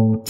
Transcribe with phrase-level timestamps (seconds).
[0.00, 0.24] Welcome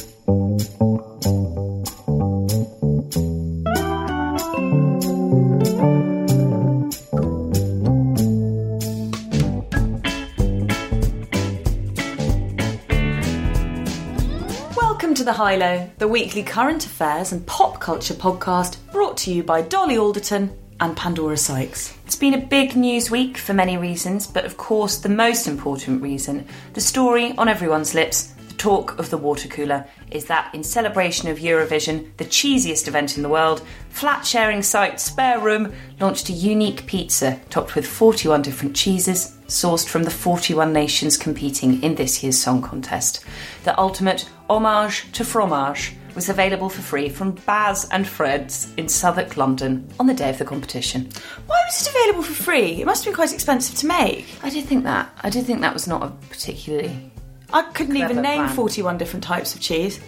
[15.14, 19.44] to The High Low, the weekly current affairs and pop culture podcast brought to you
[19.44, 21.96] by Dolly Alderton and Pandora Sykes.
[22.06, 26.02] It's been a big news week for many reasons, but of course, the most important
[26.02, 31.30] reason, the story on everyone's lips, talk of the water cooler, is that in celebration
[31.30, 36.32] of Eurovision, the cheesiest event in the world, flat sharing site Spare Room launched a
[36.32, 42.22] unique pizza topped with 41 different cheeses sourced from the 41 nations competing in this
[42.22, 43.24] year's song contest.
[43.64, 49.38] The ultimate homage to fromage was available for free from Baz and Fred's in Southwark,
[49.38, 51.08] London on the day of the competition.
[51.46, 52.82] Why was it available for free?
[52.82, 54.26] It must have been quite expensive to make.
[54.42, 55.10] I did think that.
[55.22, 57.10] I did think that was not a particularly.
[57.52, 58.56] I couldn't even name plan.
[58.56, 60.00] 41 different types of cheese.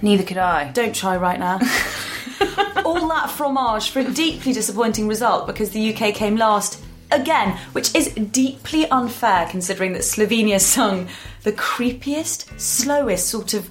[0.00, 0.72] Neither could I.
[0.72, 1.58] Don't try right now.
[2.84, 7.94] All that fromage for a deeply disappointing result because the UK came last again, which
[7.94, 11.08] is deeply unfair considering that Slovenia sung
[11.42, 13.70] the creepiest, slowest sort of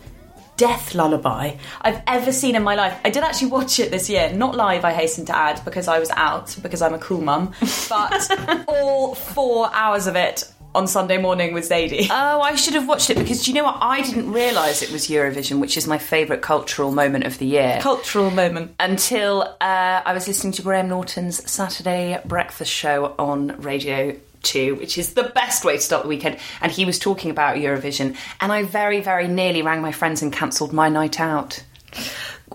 [0.58, 2.98] death lullaby I've ever seen in my life.
[3.04, 6.00] I did actually watch it this year, not live, I hasten to add, because I
[6.00, 7.54] was out, because I'm a cool mum,
[7.90, 12.08] but all four hours of it on Sunday morning with Zadie.
[12.24, 13.78] Oh, I should have watched it because do you know what?
[13.82, 17.80] I didn't realise it was Eurovision, which is my favourite cultural moment of the year.
[17.82, 18.76] Cultural moment.
[18.80, 24.98] until uh, I was listening to Graham Norton's Saturday breakfast show on Radio 2, which
[24.98, 26.38] is the best way to start the weekend.
[26.62, 30.32] And he was talking about Eurovision, and I very, very nearly rang my friends and
[30.34, 31.64] cancelled my night out.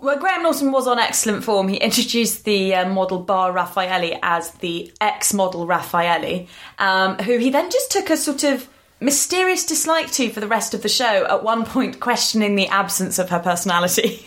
[0.00, 1.68] Well, Graham Norton was on excellent form.
[1.68, 6.48] He introduced the uh, model Bar Refaeli as the ex model Refaeli,
[6.78, 8.68] um, who he then just took a sort of
[9.00, 13.18] mysterious dislike to for the rest of the show, at one point questioning the absence
[13.18, 14.16] of her personality.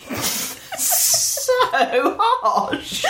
[0.76, 3.04] so harsh.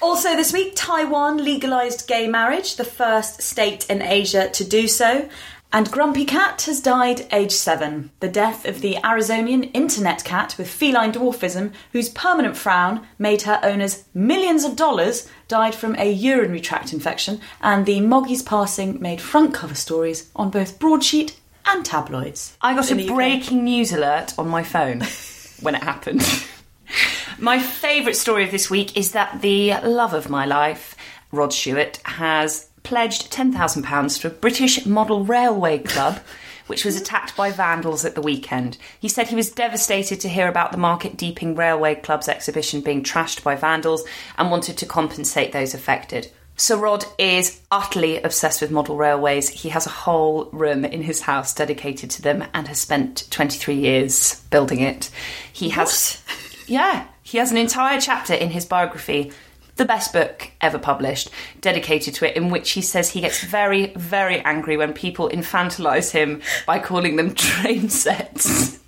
[0.00, 5.28] Also, this week, Taiwan legalised gay marriage, the first state in Asia to do so.
[5.74, 8.12] And Grumpy Cat has died aged seven.
[8.20, 13.58] The death of the Arizonian internet cat with feline dwarfism, whose permanent frown made her
[13.64, 17.40] owners millions of dollars, died from a urinary tract infection.
[17.60, 22.56] And the Moggy's passing made front cover stories on both broadsheet and tabloids.
[22.60, 25.00] I got In a breaking news alert on my phone
[25.60, 26.22] when it happened.
[27.40, 30.94] my favourite story of this week is that the love of my life,
[31.32, 36.20] Rod Stewart, has pledged £10,000 to a British model railway club.
[36.66, 38.78] Which was attacked by vandals at the weekend.
[38.98, 43.02] He said he was devastated to hear about the Market Deeping Railway Club's exhibition being
[43.02, 44.02] trashed by vandals
[44.38, 46.32] and wanted to compensate those affected.
[46.56, 49.48] Sir Rod is utterly obsessed with model railways.
[49.48, 53.74] He has a whole room in his house dedicated to them and has spent 23
[53.74, 55.10] years building it.
[55.52, 56.22] He has.
[56.66, 59.32] Yeah, he has an entire chapter in his biography,
[59.76, 61.30] the best book ever published,
[61.60, 66.10] dedicated to it, in which he says he gets very, very angry when people infantilise
[66.10, 68.78] him by calling them train sets.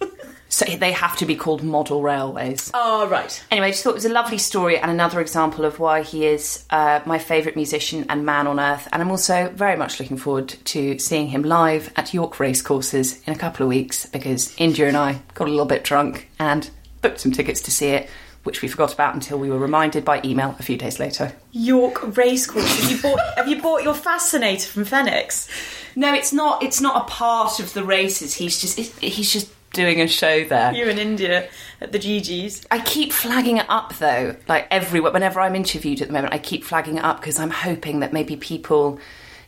[0.49, 2.71] so they have to be called model railways.
[2.73, 3.45] Oh, right.
[3.51, 6.25] Anyway, I just thought it was a lovely story and another example of why he
[6.25, 8.89] is uh, my favourite musician and man on earth.
[8.93, 13.33] And I'm also very much looking forward to seeing him live at York racecourses in
[13.33, 16.71] a couple of weeks because India and I got a little bit drunk and
[17.03, 18.09] booked some tickets to see it,
[18.47, 21.33] which we forgot about until we were reminded by email a few days later.
[21.53, 22.81] York Racecourse.
[22.81, 25.49] Have you bought, have you bought your Fascinator from Phoenix?
[25.97, 26.63] No, it's not.
[26.63, 28.35] It's not a part of the races.
[28.35, 30.73] He's just he's just doing a show there.
[30.73, 31.49] You're in India
[31.81, 32.67] at the GG's.
[32.71, 35.13] I keep flagging it up though, like everywhere.
[35.13, 38.13] Whenever I'm interviewed at the moment, I keep flagging it up because I'm hoping that
[38.13, 38.99] maybe people,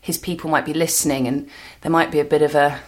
[0.01, 1.49] his people, might be listening, and
[1.83, 2.81] there might be a bit of a,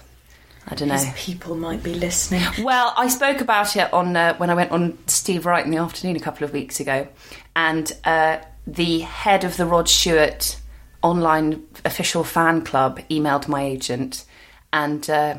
[0.68, 1.12] I don't know.
[1.16, 2.42] People might be listening.
[2.62, 5.78] Well, I spoke about it on uh, when I went on Steve Wright in the
[5.78, 7.08] afternoon a couple of weeks ago,
[7.56, 10.56] and uh, the head of the Rod Stewart
[11.02, 14.24] online official fan club emailed my agent,
[14.72, 15.36] and uh,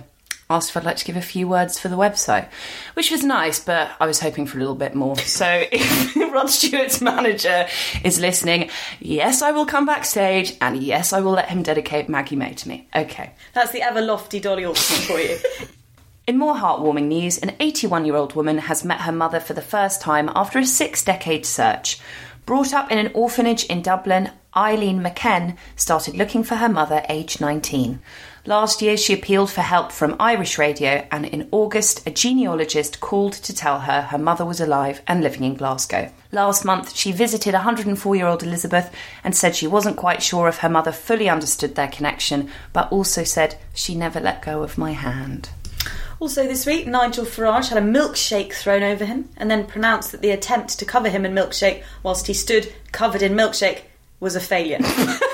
[0.51, 2.49] asked if I'd like to give a few words for the website,
[2.93, 5.17] which was nice, but I was hoping for a little bit more.
[5.17, 7.67] So if Rod Stewart's manager
[8.03, 8.69] is listening,
[8.99, 12.67] yes, I will come backstage, and yes, I will let him dedicate Maggie May to
[12.67, 12.87] me.
[12.95, 13.31] Okay.
[13.53, 15.37] That's the ever lofty Dolly Alderton for you.
[16.27, 19.61] In more heartwarming news, an 81 year old woman has met her mother for the
[19.61, 21.99] first time after a six decade search.
[22.45, 27.41] Brought up in an orphanage in Dublin, Eileen Macken started looking for her mother aged
[27.41, 27.99] 19.
[28.45, 33.33] Last year, she appealed for help from Irish radio, and in August, a genealogist called
[33.33, 36.11] to tell her her mother was alive and living in Glasgow.
[36.31, 38.91] Last month, she visited 104 year old Elizabeth
[39.23, 43.23] and said she wasn't quite sure if her mother fully understood their connection, but also
[43.23, 45.49] said she never let go of my hand.
[46.19, 50.21] Also, this week, Nigel Farage had a milkshake thrown over him and then pronounced that
[50.21, 53.81] the attempt to cover him in milkshake whilst he stood covered in milkshake
[54.19, 54.79] was a failure.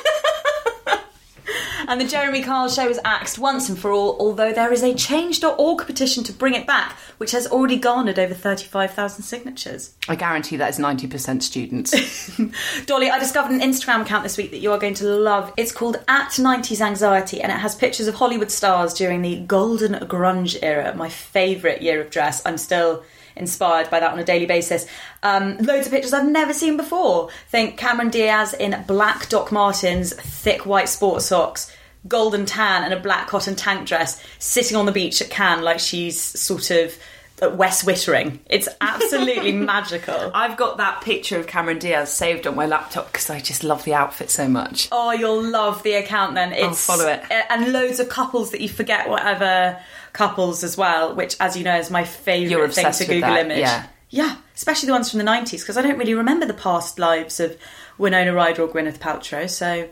[1.87, 4.93] and the Jeremy Kyle show was axed once and for all, although there is a
[4.93, 9.95] change.org petition to bring it back, which has already garnered over 35,000 signatures.
[10.07, 12.37] I guarantee that is 90% students.
[12.85, 15.53] Dolly, I discovered an Instagram account this week that you are going to love.
[15.57, 19.93] It's called at 90s Anxiety and it has pictures of Hollywood stars during the golden
[20.07, 22.45] grunge era, my favourite year of dress.
[22.45, 23.03] I'm still
[23.37, 24.85] inspired by that on a daily basis.
[25.23, 27.29] Um, loads of pictures I've never seen before.
[27.49, 31.71] Think Cameron Diaz in black Doc Martens, thick white sports socks,
[32.07, 35.79] golden tan, and a black cotton tank dress, sitting on the beach at Cannes like
[35.79, 36.97] she's sort of
[37.41, 38.39] uh, West Wittering.
[38.49, 40.31] It's absolutely magical.
[40.33, 43.83] I've got that picture of Cameron Diaz saved on my laptop because I just love
[43.83, 44.87] the outfit so much.
[44.91, 46.53] Oh, you'll love the account then.
[46.53, 47.21] It's, follow it.
[47.49, 49.79] And loads of couples that you forget whatever
[50.13, 53.59] couples as well, which, as you know, is my favourite thing to Google that, image.
[53.59, 53.87] yeah.
[54.09, 57.41] Yeah, especially the ones from the 90s, because I don't really remember the past lives
[57.41, 57.57] of
[57.97, 59.89] Winona Ryder or Gwyneth Paltrow, so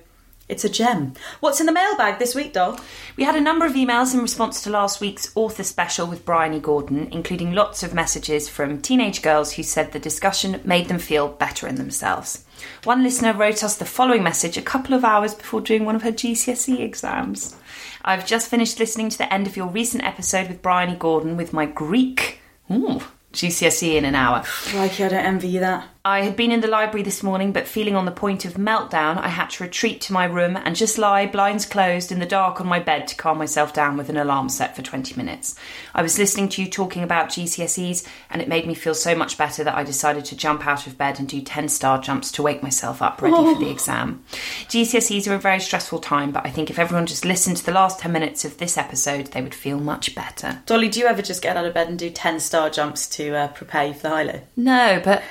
[0.48, 1.14] it's a gem.
[1.40, 2.80] What's in the mailbag this week, doll?
[3.18, 6.60] We had a number of emails in response to last week's author special with Bryony
[6.60, 11.30] Gordon, including lots of messages from teenage girls who said the discussion made them feel
[11.30, 12.46] better in themselves.
[12.84, 16.04] One listener wrote us the following message a couple of hours before doing one of
[16.04, 17.56] her GCSE exams.
[18.04, 21.54] I've just finished listening to the end of your recent episode with Bryony Gordon with
[21.54, 22.40] my Greek.
[22.72, 23.02] Ooh,
[23.34, 24.44] GCSE in an hour.
[24.46, 25.88] Crikey, I don't envy you that.
[26.06, 29.18] I had been in the library this morning, but feeling on the point of meltdown,
[29.18, 32.62] I had to retreat to my room and just lie, blinds closed, in the dark
[32.62, 35.56] on my bed to calm myself down with an alarm set for 20 minutes.
[35.96, 39.36] I was listening to you talking about GCSEs, and it made me feel so much
[39.36, 42.44] better that I decided to jump out of bed and do 10 star jumps to
[42.44, 44.24] wake myself up ready for the exam.
[44.68, 47.72] GCSEs are a very stressful time, but I think if everyone just listened to the
[47.72, 50.62] last 10 minutes of this episode, they would feel much better.
[50.68, 53.34] Dolly, do you ever just get out of bed and do 10 star jumps to
[53.36, 54.42] uh, prepare you for the high low?
[54.56, 55.24] No, but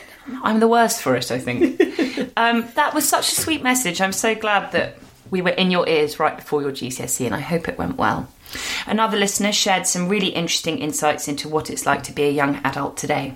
[0.43, 1.81] I'm the worst for it, I think.
[2.37, 4.01] um, that was such a sweet message.
[4.01, 4.97] I'm so glad that
[5.31, 8.29] we were in your ears right before your GCSE, and I hope it went well.
[8.87, 12.57] Another listener shared some really interesting insights into what it's like to be a young
[12.65, 13.35] adult today.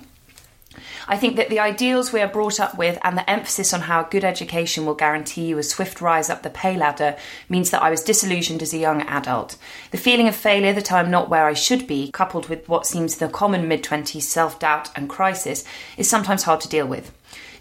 [1.11, 4.01] I think that the ideals we are brought up with and the emphasis on how
[4.01, 7.17] a good education will guarantee you a swift rise up the pay ladder
[7.49, 9.57] means that I was disillusioned as a young adult.
[9.89, 13.15] The feeling of failure that I'm not where I should be, coupled with what seems
[13.15, 15.65] the common mid 20s self doubt and crisis,
[15.97, 17.11] is sometimes hard to deal with.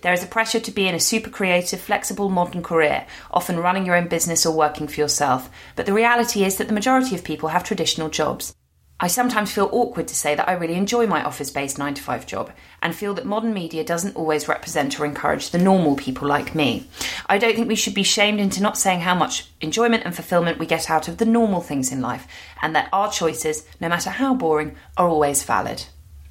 [0.02, 3.86] There is a pressure to be in a super creative, flexible, modern career, often running
[3.86, 5.48] your own business or working for yourself.
[5.74, 8.54] But the reality is that the majority of people have traditional jobs.
[9.00, 12.02] I sometimes feel awkward to say that I really enjoy my office based 9 to
[12.02, 12.50] 5 job
[12.82, 16.88] and feel that modern media doesn't always represent or encourage the normal people like me.
[17.26, 20.58] I don't think we should be shamed into not saying how much enjoyment and fulfillment
[20.58, 22.26] we get out of the normal things in life
[22.60, 25.84] and that our choices, no matter how boring, are always valid.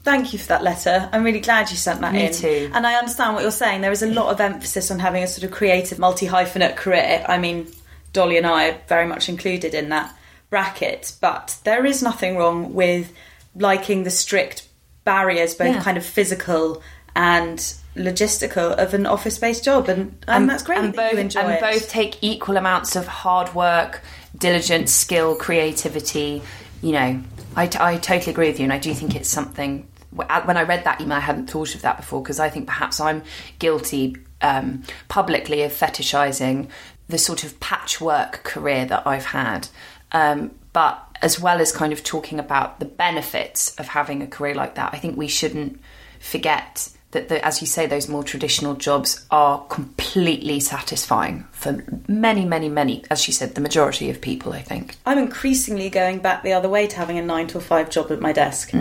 [0.03, 1.09] Thank you for that letter.
[1.13, 2.33] I'm really glad you sent that Me in.
[2.33, 2.69] too.
[2.73, 3.79] And I understand what you're saying.
[3.79, 7.25] There is a lot of emphasis on having a sort of creative multi hyphenate career.
[7.27, 7.67] I mean,
[8.11, 10.13] Dolly and I are very much included in that
[10.49, 13.11] bracket, but there is nothing wrong with
[13.55, 14.67] liking the strict
[15.03, 15.81] barriers, both Yeah.
[15.81, 16.81] kind of physical
[17.15, 17.57] and
[17.95, 19.89] logistical, of an office based job.
[19.89, 23.07] And, and, that's great And that both, you enjoy and both take equal amounts of
[23.07, 24.01] hard work,
[24.37, 26.41] diligence, skill, creativity.
[26.81, 27.23] You know,
[27.55, 29.87] I, t- I totally agree with you, and I do think it's something.
[30.11, 32.99] When I read that email, I hadn't thought of that before because I think perhaps
[32.99, 33.23] I'm
[33.59, 36.69] guilty um, publicly of fetishizing
[37.09, 39.67] the sort of patchwork career that I've had.
[40.11, 44.53] Um, but as well as kind of talking about the benefits of having a career
[44.55, 45.81] like that, I think we shouldn't
[46.19, 52.43] forget that, the, as you say, those more traditional jobs are completely satisfying for many,
[52.45, 54.95] many, many, as you said, the majority of people, I think.
[55.05, 58.19] I'm increasingly going back the other way to having a nine to five job at
[58.19, 58.71] my desk,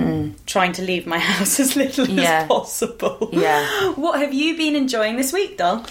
[0.45, 2.16] trying to leave my house as little Mm.
[2.23, 2.42] Yeah.
[2.42, 3.30] as possible.
[3.33, 3.92] Yeah.
[3.92, 5.87] What have you been enjoying this week, doll?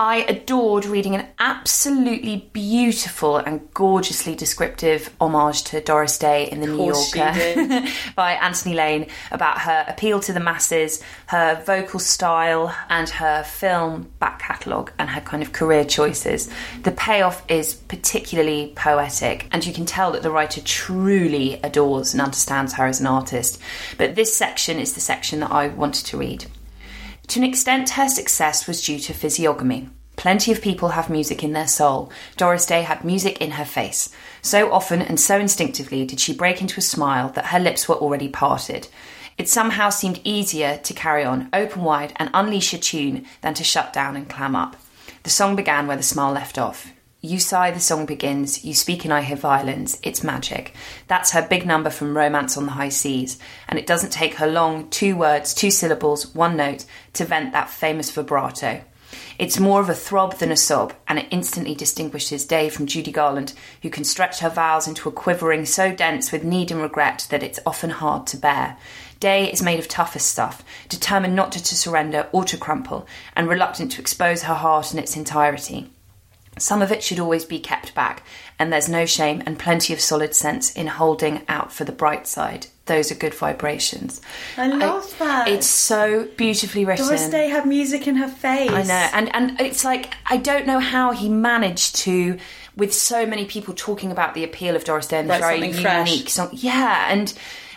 [0.00, 6.68] I adored reading an absolutely beautiful and gorgeously descriptive homage to Doris Day in the
[6.68, 7.84] New Yorker
[8.16, 14.10] by Anthony Lane about her appeal to the masses, her vocal style, and her film
[14.20, 16.48] back catalogue and her kind of career choices.
[16.82, 22.22] The payoff is particularly poetic, and you can tell that the writer truly adores and
[22.22, 23.60] understands her as an artist.
[23.98, 26.46] But this section is the section that I wanted to read.
[27.30, 29.88] To an extent, her success was due to physiognomy.
[30.16, 32.10] Plenty of people have music in their soul.
[32.36, 34.10] Doris Day had music in her face.
[34.42, 37.94] So often and so instinctively did she break into a smile that her lips were
[37.94, 38.88] already parted.
[39.38, 43.62] It somehow seemed easier to carry on, open wide, and unleash a tune than to
[43.62, 44.74] shut down and clam up.
[45.22, 46.92] The song began where the smile left off.
[47.22, 48.64] You sigh, the song begins.
[48.64, 50.00] You speak, and I hear violins.
[50.02, 50.74] It's magic.
[51.06, 54.46] That's her big number from Romance on the High Seas, and it doesn't take her
[54.46, 58.82] long two words, two syllables, one note to vent that famous vibrato.
[59.38, 63.12] It's more of a throb than a sob, and it instantly distinguishes Day from Judy
[63.12, 67.26] Garland, who can stretch her vowels into a quivering so dense with need and regret
[67.28, 68.78] that it's often hard to bear.
[69.18, 73.46] Day is made of toughest stuff, determined not to, to surrender or to crumple, and
[73.46, 75.90] reluctant to expose her heart in its entirety.
[76.60, 78.24] Some of it should always be kept back,
[78.58, 82.26] and there's no shame and plenty of solid sense in holding out for the bright
[82.26, 82.66] side.
[82.86, 84.20] Those are good vibrations.
[84.56, 85.46] I love that.
[85.48, 87.06] It's so beautifully written.
[87.06, 88.70] Doris Day had music in her face.
[88.70, 92.38] I know, and and it's like I don't know how he managed to,
[92.76, 96.28] with so many people talking about the appeal of Doris Day and the very unique
[96.28, 96.50] song.
[96.52, 97.32] Yeah, and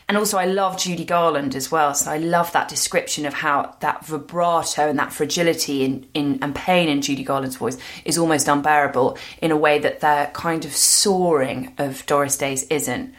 [0.07, 1.93] and also I love Judy Garland as well.
[1.93, 6.53] So I love that description of how that vibrato and that fragility in, in and
[6.55, 10.75] pain in Judy Garland's voice is almost unbearable in a way that the kind of
[10.75, 13.13] soaring of Doris Day's isn't.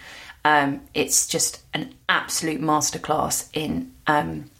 [0.44, 4.50] Um, it's just an absolute masterclass in um,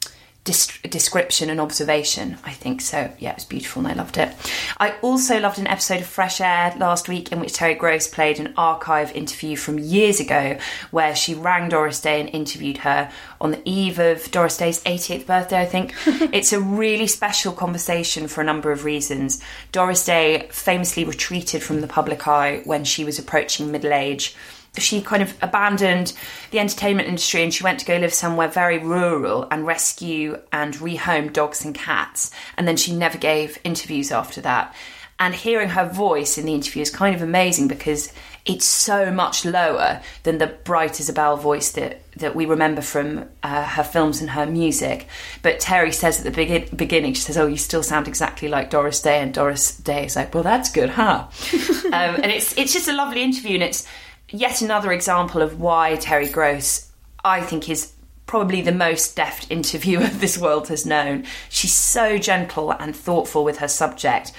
[0.45, 2.83] description and observation, I think.
[2.83, 4.31] So, yeah, it was beautiful and I loved it.
[4.79, 8.39] I also loved an episode of Fresh Air last week in which Terry Gross played
[8.39, 10.59] an archive interview from years ago
[10.91, 13.11] where she rang Doris Day and interviewed her
[13.41, 15.95] on the eve of Doris Day's 80th birthday, I think.
[16.07, 19.41] it's a really special conversation for a number of reasons.
[19.73, 24.37] Doris Day famously retreated from the public eye when she was approaching middle age
[24.77, 26.13] she kind of abandoned
[26.51, 30.75] the entertainment industry and she went to go live somewhere very rural and rescue and
[30.75, 32.31] rehome dogs and cats.
[32.57, 34.75] And then she never gave interviews after that.
[35.21, 38.13] And hearing her voice in the interview is kind of amazing because
[38.45, 43.65] it's so much lower than the bright Isabel voice that, that we remember from uh,
[43.65, 45.07] her films and her music.
[45.41, 48.71] But Terry says at the begin- beginning, she says, "Oh, you still sound exactly like
[48.71, 51.27] Doris Day," and Doris Day is like, "Well, that's good, huh?"
[51.87, 53.87] um, and it's it's just a lovely interview, and it's
[54.35, 56.91] yet another example of why Terry Gross,
[57.25, 57.93] I think, is
[58.27, 61.25] probably the most deft interviewer this world has known.
[61.49, 64.33] She's so gentle and thoughtful with her subject,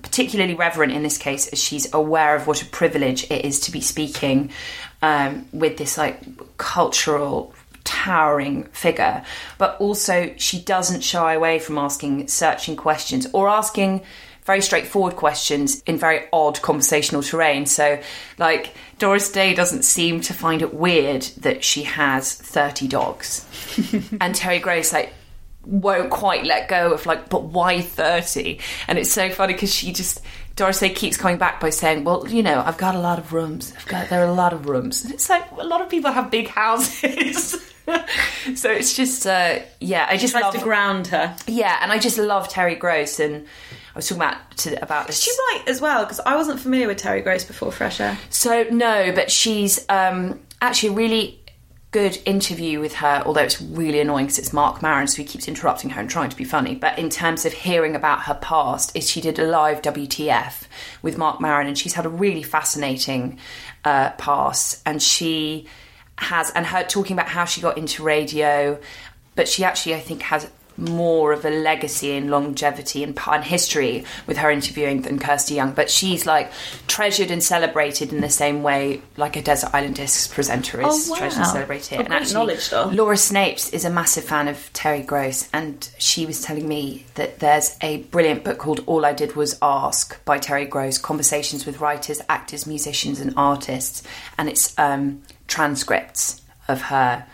[0.00, 3.72] particularly reverent in this case, as she's aware of what a privilege it is to
[3.72, 4.50] be speaking
[5.02, 6.20] um, with this like
[6.56, 7.54] cultural
[7.84, 9.24] towering figure
[9.58, 14.00] but also she doesn't shy away from asking searching questions or asking
[14.44, 17.66] very straightforward questions in very odd conversational terrain.
[17.66, 18.00] So,
[18.38, 23.46] like, Doris Day doesn't seem to find it weird that she has 30 dogs.
[24.20, 25.12] and Terry Gross, like,
[25.64, 28.58] won't quite let go of, like, but why 30?
[28.88, 30.20] And it's so funny because she just.
[30.54, 33.32] Doris Day keeps coming back by saying, "Well, you know, I've got a lot of
[33.32, 33.72] rooms.
[33.74, 36.12] I've got there are a lot of rooms." And it's like a lot of people
[36.12, 37.52] have big houses,
[38.54, 40.06] so it's just, uh, yeah.
[40.10, 41.34] I just love to ground her.
[41.46, 43.46] yeah, and I just love Terry Gross, and
[43.94, 45.20] I was talking about to, about this.
[45.20, 48.18] She's right as well because I wasn't familiar with Terry Gross before Fresh Air.
[48.30, 51.42] So no, but she's um, actually a really
[51.90, 53.22] good interview with her.
[53.26, 56.30] Although it's really annoying because it's Marc Maron, so he keeps interrupting her and trying
[56.30, 56.74] to be funny.
[56.74, 60.64] But in terms of hearing about her past, is she did a live WTF
[61.02, 63.38] with Marc Maron, and she's had a really fascinating
[63.84, 65.66] uh, past, and she
[66.18, 68.80] has and her talking about how she got into radio,
[69.34, 70.50] but she actually I think has
[70.90, 75.72] more of a legacy and longevity and, and history with her interviewing than Kirsty Young,
[75.72, 76.50] but she's like
[76.88, 81.12] treasured and celebrated in the same way like a Desert Island Discs presenter is Oh,
[81.12, 81.18] wow.
[81.18, 82.06] treasured and celebrated.
[82.06, 82.86] Great knowledge, though.
[82.86, 87.38] Laura Snapes is a massive fan of Terry Gross, and she was telling me that
[87.38, 91.80] there's a brilliant book called All I Did Was Ask by Terry Gross Conversations with
[91.80, 94.02] Writers, Actors, Musicians, and Artists.
[94.38, 97.26] And it's um, transcripts of her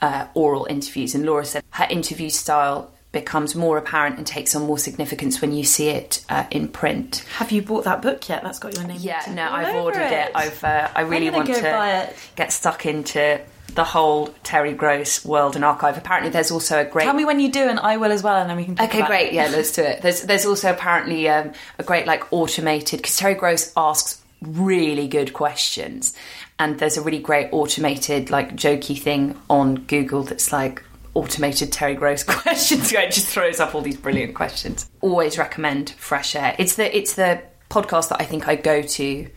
[0.00, 1.14] uh, oral interviews.
[1.14, 5.52] And Laura said her interview style becomes more apparent and takes on more significance when
[5.52, 7.24] you see it uh, in print.
[7.36, 8.42] Have you bought that book yet?
[8.42, 8.98] That's got your name.
[9.00, 10.30] Yeah, no, I've ordered it.
[10.34, 12.16] I've uh, I really want to it.
[12.36, 13.40] get stuck into
[13.74, 15.96] the whole Terry Gross world and archive.
[15.96, 17.04] Apparently, there's also a great.
[17.04, 18.80] Tell me when you do, and I will as well, and then we can.
[18.80, 19.28] Okay, great.
[19.28, 19.34] It.
[19.34, 20.02] Yeah, let's do it.
[20.02, 25.32] There's there's also apparently um, a great like automated because Terry Gross asks really good
[25.32, 26.14] questions,
[26.58, 30.82] and there's a really great automated like jokey thing on Google that's like
[31.14, 32.92] automated Terry Gross questions.
[32.92, 34.88] It just throws up all these brilliant questions.
[35.00, 36.54] Always recommend Fresh Air.
[36.58, 39.28] It's the it's the podcast that I think I go to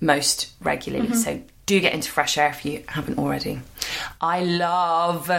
[0.00, 1.08] most regularly.
[1.08, 1.16] Mm-hmm.
[1.16, 3.60] So do get into Fresh Air if you haven't already.
[4.20, 5.30] I love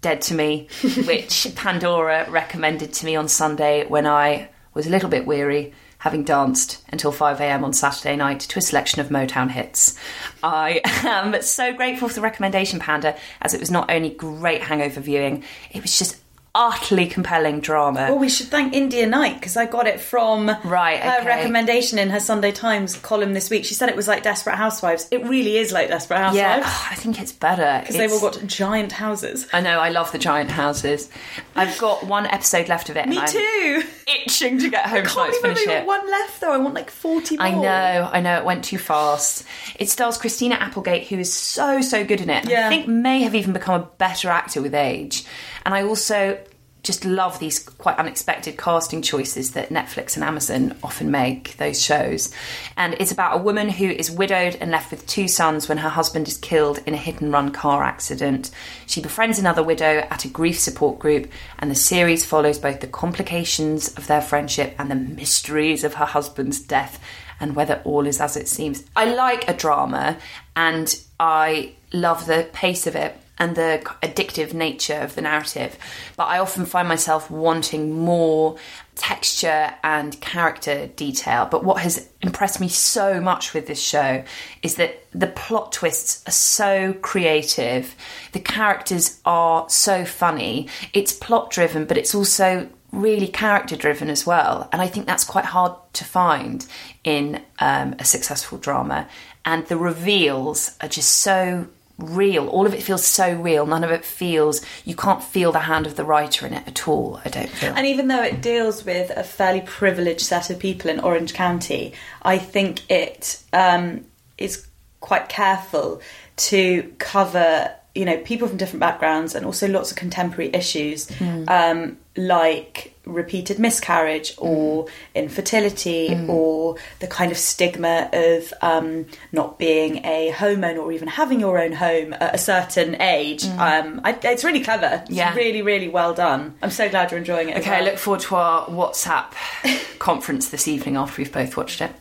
[0.00, 0.68] Dead to Me,
[1.06, 6.24] which Pandora recommended to me on Sunday when I was a little bit weary, having
[6.24, 9.98] danced until 5am on Saturday night to a selection of Motown hits.
[10.42, 15.00] I am so grateful for the recommendation, Panda, as it was not only great hangover
[15.00, 16.16] viewing, it was just
[16.58, 18.08] utterly compelling drama.
[18.10, 22.10] Well, we should thank India Knight because I got it from Right, her recommendation in
[22.10, 23.64] her Sunday Times column this week.
[23.64, 25.06] She said it was like Desperate Housewives.
[25.12, 26.36] It really is like Desperate Housewives.
[26.36, 27.78] yeah, Housewives oh, I think it's better.
[27.80, 29.46] because they've all got giant houses.
[29.52, 31.08] I know, I love the giant houses.
[31.54, 33.06] I've got one episode left of it.
[33.08, 33.82] Me too.
[34.08, 35.86] Itching to get home I Can't remember finish got it.
[35.86, 36.52] one left though.
[36.52, 37.46] I want like forty more.
[37.46, 39.44] I know, I know, it went too fast.
[39.78, 42.48] It stars Christina Applegate, who is so, so good in it.
[42.48, 42.66] Yeah.
[42.66, 45.24] I think may have even become a better actor with age.
[45.64, 46.38] And I also
[46.82, 52.32] just love these quite unexpected casting choices that Netflix and Amazon often make, those shows.
[52.76, 55.88] And it's about a woman who is widowed and left with two sons when her
[55.88, 58.50] husband is killed in a hit and run car accident.
[58.86, 62.86] She befriends another widow at a grief support group, and the series follows both the
[62.86, 67.00] complications of their friendship and the mysteries of her husband's death
[67.40, 68.84] and whether all is as it seems.
[68.96, 70.18] I like a drama
[70.56, 75.76] and I love the pace of it and the addictive nature of the narrative,
[76.16, 78.56] but I often find myself wanting more
[78.96, 81.46] texture and character detail.
[81.50, 84.24] But what has impressed me so much with this show
[84.62, 87.94] is that the plot twists are so creative,
[88.32, 90.68] the characters are so funny.
[90.92, 94.68] It's plot driven, but it's also really character driven as well.
[94.72, 96.66] And I think that's quite hard to find
[97.04, 99.08] in um, a successful drama.
[99.44, 101.68] And the reveals are just so
[101.98, 102.48] real.
[102.48, 103.66] All of it feels so real.
[103.66, 106.88] None of it feels, you can't feel the hand of the writer in it at
[106.88, 107.74] all, I don't feel.
[107.74, 111.92] And even though it deals with a fairly privileged set of people in Orange County,
[112.22, 114.04] I think it um,
[114.38, 114.66] is
[115.00, 116.00] quite careful
[116.36, 121.10] to cover, you know, people from different backgrounds and also lots of contemporary issues
[121.48, 130.04] um, like repeated miscarriage or infertility or the kind of stigma of um, not being
[130.04, 133.44] a homeowner or even having your own home at a certain age.
[133.46, 135.02] Um, I, it's really clever.
[135.02, 135.34] It's Yeah.
[135.34, 136.54] really, really well done.
[136.62, 137.58] I'm so glad you're enjoying it.
[137.58, 139.32] Okay, I look forward to our WhatsApp
[139.98, 141.92] conference this evening after we've both watched it.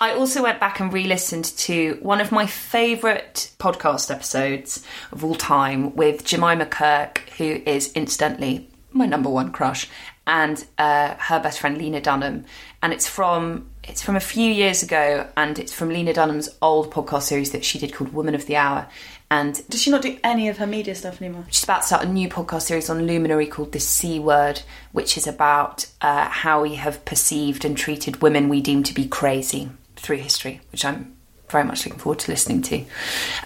[0.00, 5.24] I also went back and re listened to one of my favourite podcast episodes of
[5.24, 9.88] all time with Jemima Kirke, who is incidentally my number one crush,
[10.26, 12.44] and uh, her best friend Lena Dunham.
[12.82, 16.92] And it's from it's from a few years ago, and it's from Lena Dunham's old
[16.92, 18.88] podcast series that she did called Woman of the Hour.
[19.32, 21.46] And Does she not do any of her media stuff anymore?
[21.48, 24.60] she's about to start a new podcast series on Luminary called The C Word,
[24.92, 29.08] which is about uh, how we have perceived and treated women we deem to be
[29.08, 31.16] crazy through history, which I'm
[31.48, 32.84] very much looking forward to listening to.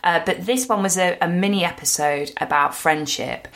[0.03, 3.46] Uh, but this one was a, a mini episode about friendship,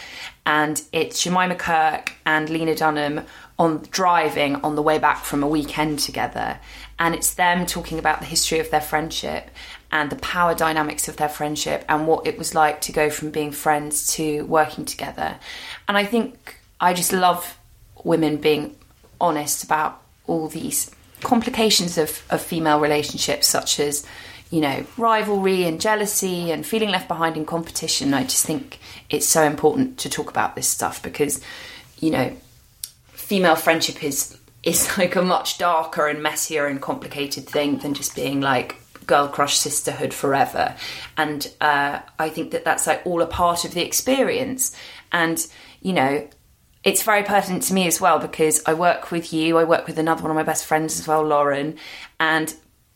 [0.46, 3.22] and it's Jemima Kirke and Lena Dunham
[3.58, 6.60] on driving on the way back from a weekend together,
[7.00, 9.50] and it's them talking about the history of their friendship
[9.92, 13.30] and the power dynamics of their friendship and what it was like to go from
[13.30, 15.36] being friends to working together.
[15.88, 17.58] And I think I just love
[18.04, 18.76] women being
[19.20, 20.90] honest about all these
[21.22, 24.06] complications of, of female relationships, such as,
[24.50, 28.14] you know, rivalry and jealousy and feeling left behind in competition.
[28.14, 28.78] I just think
[29.10, 31.40] it's so important to talk about this stuff because,
[31.98, 32.36] you know,
[33.08, 38.14] female friendship is is like a much darker and messier and complicated thing than just
[38.14, 38.76] being like
[39.10, 40.74] girl crush sisterhood forever
[41.16, 44.74] and uh, i think that that's like all a part of the experience
[45.12, 45.46] and
[45.82, 46.26] you know
[46.82, 49.98] it's very pertinent to me as well because i work with you i work with
[49.98, 51.76] another one of my best friends as well lauren
[52.18, 52.54] and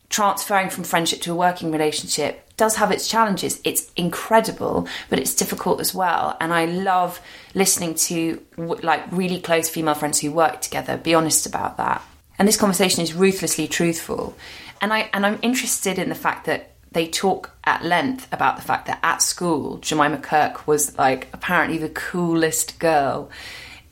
[0.08, 3.60] transferring from friendship to a working relationship does have its challenges.
[3.64, 6.36] It's incredible, but it's difficult as well.
[6.40, 7.20] And I love
[7.54, 12.02] listening to like really close female friends who work together be honest about that.
[12.38, 14.36] And this conversation is ruthlessly truthful.
[14.80, 18.62] And I and I'm interested in the fact that they talk at length about the
[18.62, 23.30] fact that at school Jemima Kirke was like apparently the coolest girl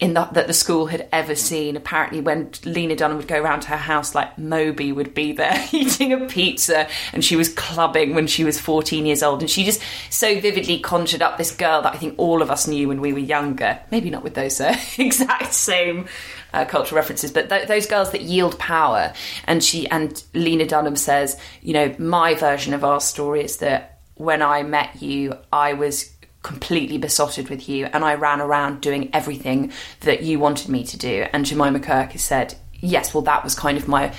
[0.03, 1.77] in the, that the school had ever seen.
[1.77, 5.65] Apparently, when Lena Dunham would go around to her house, like Moby would be there
[5.73, 9.43] eating a pizza, and she was clubbing when she was 14 years old.
[9.43, 12.67] And she just so vividly conjured up this girl that I think all of us
[12.67, 13.79] knew when we were younger.
[13.93, 16.09] Maybe not with those uh, exact same
[16.53, 19.13] uh, cultural references, but th- those girls that yield power.
[19.45, 24.01] And she and Lena Dunham says, you know, my version of our story is that
[24.15, 26.13] when I met you, I was
[26.43, 30.99] completely besotted with you and I ran around doing everything that you wanted me to
[30.99, 31.27] do.
[31.33, 34.13] And Jemima Kirke has said, yes, well, that was kind of my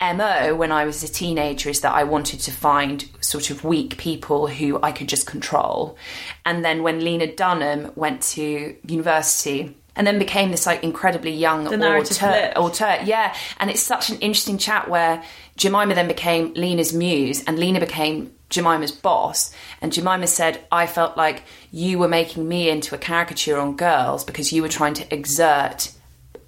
[0.00, 3.98] MO when I was a teenager is that I wanted to find sort of weak
[3.98, 5.96] people who I could just control.
[6.44, 11.66] And then when Lena Dunham went to university, and then became this like incredibly young
[11.66, 13.00] auteur, auteur.
[13.04, 15.22] Yeah, and it's such an interesting chat where
[15.56, 19.52] Jemima then became Lena's muse, and Lena became Jemima's boss.
[19.80, 24.24] And Jemima said, "I felt like you were making me into a caricature on girls
[24.24, 25.92] because you were trying to exert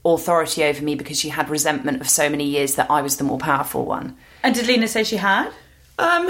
[0.04, 3.24] authority over me because you had resentment of so many years that I was the
[3.24, 5.50] more powerful one." And did Lena say she had?
[5.98, 6.28] Um,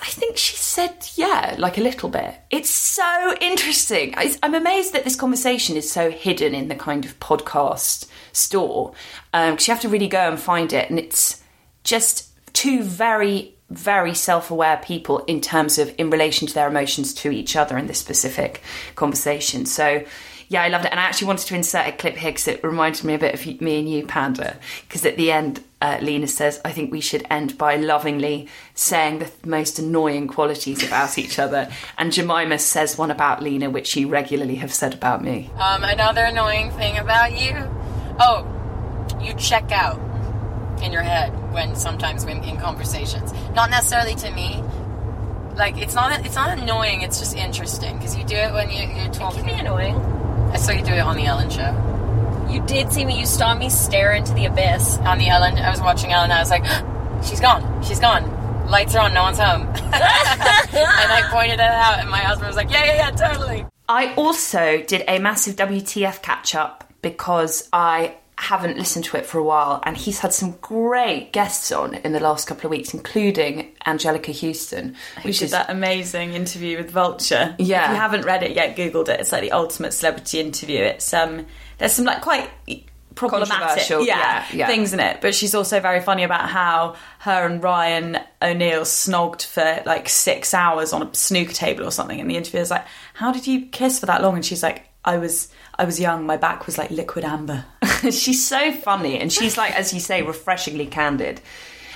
[0.00, 2.34] I think she said, yeah, like a little bit.
[2.50, 4.14] It's so interesting.
[4.16, 8.92] I, I'm amazed that this conversation is so hidden in the kind of podcast store.
[9.32, 11.42] Um, 'cause you have to really go and find it, and it's
[11.84, 17.30] just two very, very self-aware people in terms of in relation to their emotions to
[17.30, 18.62] each other in this specific
[18.94, 19.66] conversation.
[19.66, 20.04] So.
[20.48, 22.62] Yeah, I loved it, and I actually wanted to insert a clip here because it
[22.62, 24.56] reminded me a bit of me and you, Panda.
[24.86, 29.18] Because at the end, uh, Lena says, "I think we should end by lovingly saying
[29.18, 34.08] the most annoying qualities about each other." And Jemima says one about Lena, which you
[34.08, 35.50] regularly have said about me.
[35.58, 37.52] Um, another annoying thing about you,
[38.20, 38.46] oh,
[39.20, 40.00] you check out
[40.82, 43.32] in your head when sometimes when in conversations.
[43.54, 44.62] Not necessarily to me.
[45.56, 47.02] Like it's not it's not annoying.
[47.02, 49.42] It's just interesting because you do it when you, you're It talking.
[49.44, 49.94] can be annoying.
[50.52, 52.46] I saw you do it on the Ellen show.
[52.50, 53.18] You did see me.
[53.18, 54.98] You saw me stare into the abyss.
[54.98, 56.30] On the Ellen, I was watching Ellen.
[56.30, 56.64] I was like,
[57.24, 57.82] she's gone.
[57.82, 58.68] She's gone.
[58.68, 59.14] Lights are on.
[59.14, 59.62] No one's home.
[59.66, 63.66] and I pointed it out, and my husband was like, yeah, yeah, yeah, totally.
[63.88, 69.38] I also did a massive WTF catch up because I haven't listened to it for
[69.38, 72.92] a while, and he's had some great guests on in the last couple of weeks,
[72.92, 77.54] including Anjelica Huston, Who which did is that amazing interview with Vulture.
[77.58, 77.84] Yeah.
[77.84, 79.20] If you haven't read it yet, Googled it.
[79.20, 80.80] It's like the ultimate celebrity interview.
[80.80, 81.46] It's um
[81.78, 82.50] there's some like quite
[83.14, 84.66] problematic Controversial, yeah, yeah.
[84.66, 85.20] things in it.
[85.20, 90.52] But she's also very funny about how her and Ryan O'Neal snogged for like six
[90.52, 92.20] hours on a snooker table or something.
[92.20, 94.34] And the interviewer's like, How did you kiss for that long?
[94.36, 97.64] And she's like, I was I was young, my back was like liquid amber.
[98.10, 101.40] she's so funny and she's like as you say refreshingly candid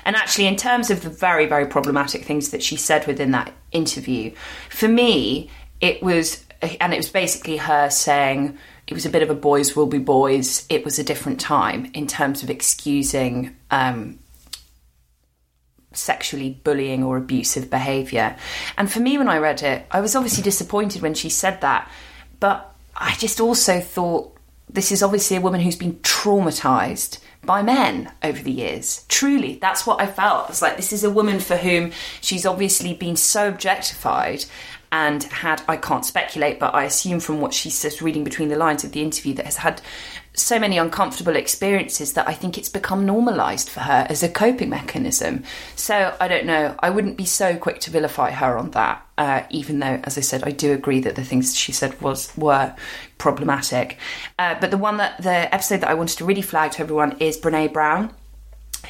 [0.04, 3.52] and actually in terms of the very very problematic things that she said within that
[3.72, 4.30] interview
[4.68, 6.44] for me it was
[6.80, 9.98] and it was basically her saying it was a bit of a boys will be
[9.98, 14.18] boys it was a different time in terms of excusing um,
[15.92, 18.36] sexually bullying or abusive behaviour.
[18.76, 21.90] And for me, when I read it, I was obviously disappointed when she said that,
[22.38, 24.36] but I just also thought
[24.72, 29.04] this is obviously a woman who's been traumatised by men over the years.
[29.08, 30.50] Truly, that's what I felt.
[30.50, 34.44] It's like this is a woman for whom she's obviously been so objectified
[34.92, 38.56] and had, I can't speculate, but I assume from what she's says reading between the
[38.56, 39.80] lines of the interview, that has had
[40.34, 44.70] so many uncomfortable experiences that I think it's become normalised for her as a coping
[44.70, 45.42] mechanism.
[45.76, 46.74] So I don't know.
[46.78, 50.20] I wouldn't be so quick to vilify her on that, uh, even though, as I
[50.20, 52.74] said, I do agree that the things she said was were
[53.18, 53.98] problematic.
[54.38, 57.16] Uh, but the one that the episode that I wanted to really flag to everyone
[57.18, 58.14] is Brene Brown,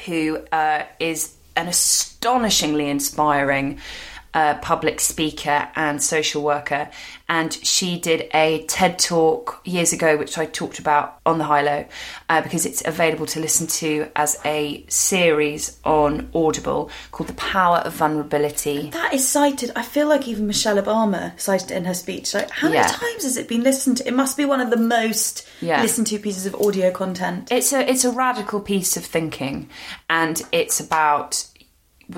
[0.07, 3.81] who uh, is an astonishingly inspiring
[4.34, 6.88] uh, public speaker and social worker.
[7.28, 11.62] And she did a TED talk years ago, which I talked about on the High
[11.62, 11.84] Low,
[12.28, 17.78] uh, because it's available to listen to as a series on Audible called The Power
[17.78, 18.90] of Vulnerability.
[18.90, 19.70] That is cited.
[19.76, 22.34] I feel like even Michelle Obama cited it in her speech.
[22.34, 22.82] Like, how Yeah.
[22.82, 24.06] many times has it been listened to?
[24.08, 25.82] It must be one of the most Yeah.
[25.82, 27.48] listened to pieces of audio content.
[27.50, 29.68] It's a it's a radical piece of thinking,
[30.08, 31.44] and it's about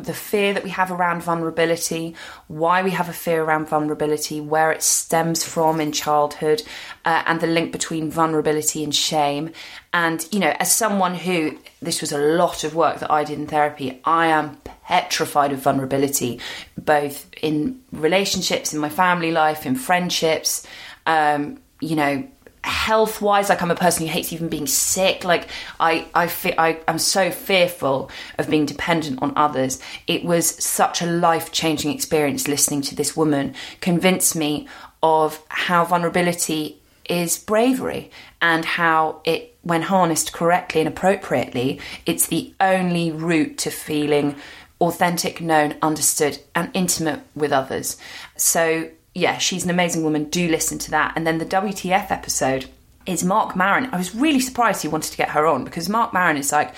[0.00, 2.14] the fear that we have around vulnerability,
[2.48, 6.62] why we have a fear around vulnerability, where it stems from in childhood,
[7.04, 9.50] uh, and the link between vulnerability and shame.
[9.92, 13.38] And you know, as someone who this was a lot of work that I did
[13.38, 16.40] in therapy, I am petrified of vulnerability,
[16.78, 20.66] both in relationships, in my family life, in friendships.
[21.06, 22.28] Um, you know,
[22.64, 25.48] health wise like i'm a person who hates even being sick like
[25.80, 31.02] i i fe- I i'm so fearful of being dependent on others it was such
[31.02, 34.68] a life changing experience listening to this woman convince me
[35.02, 42.54] of how vulnerability is bravery and how it, when harnessed correctly and appropriately, it's the
[42.60, 44.36] only route to feeling
[44.80, 47.96] authentic, known, understood, and intimate with others.
[48.36, 50.24] So, yeah, she's an amazing woman.
[50.24, 51.12] Do listen to that.
[51.16, 52.66] And then the WTF episode
[53.06, 53.90] is Marc Maron.
[53.92, 56.74] I was really surprised he wanted to get her on because Marc Maron is like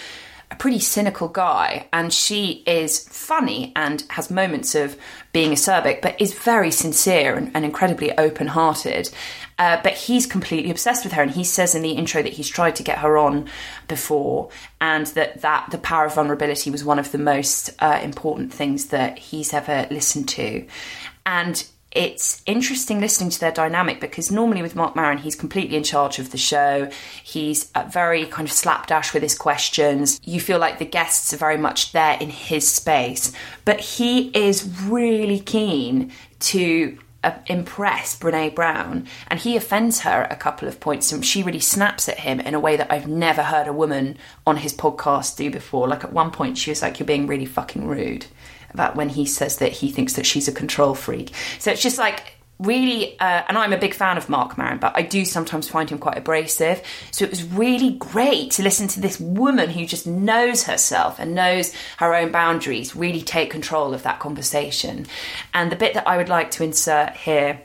[0.50, 4.96] a pretty cynical guy and she is funny and has moments of
[5.32, 9.10] being acerbic but is very sincere and, and incredibly open hearted.
[9.58, 12.48] Uh, but he's completely obsessed with her and he says in the intro that he's
[12.48, 13.48] tried to get her on
[13.86, 14.48] before
[14.80, 18.86] and that, that the power of vulnerability was one of the most uh, important things
[18.86, 20.66] that he's ever listened to.
[21.26, 21.64] And
[21.94, 26.18] it's interesting listening to their dynamic because normally with Marc Maron, he's completely in charge
[26.18, 26.90] of the show.
[27.22, 30.20] He's very kind of slapdash with his questions.
[30.24, 33.32] You feel like the guests are very much there in his space,
[33.64, 40.36] but he is really keen to uh, impress Brene Brown, and he offends her a
[40.36, 43.42] couple of points, and she really snaps at him in a way that I've never
[43.42, 45.88] heard a woman on his podcast do before.
[45.88, 48.26] Like at one point, she was like, "You're being really fucking rude."
[48.74, 51.32] About when he says that he thinks that she's a control freak.
[51.58, 54.92] So it's just like really, uh, and I'm a big fan of Marc Maron, but
[54.96, 56.82] I do sometimes find him quite abrasive.
[57.10, 61.34] So it was really great to listen to this woman who just knows herself and
[61.34, 65.06] knows her own boundaries really take control of that conversation.
[65.52, 67.60] And the bit that I would like to insert here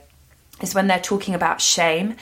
[0.60, 2.16] is when they're talking about shame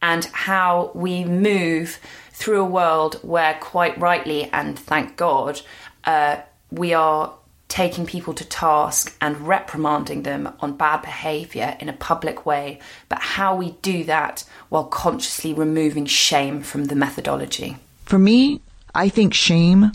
[0.00, 1.98] and how we move
[2.32, 5.60] through a world where, quite rightly, and thank God,
[6.04, 6.38] uh,
[6.70, 7.32] we are
[7.68, 13.18] taking people to task and reprimanding them on bad behaviour in a public way, but
[13.18, 17.76] how we do that while consciously removing shame from the methodology.
[18.04, 18.60] For me,
[18.94, 19.92] I think shame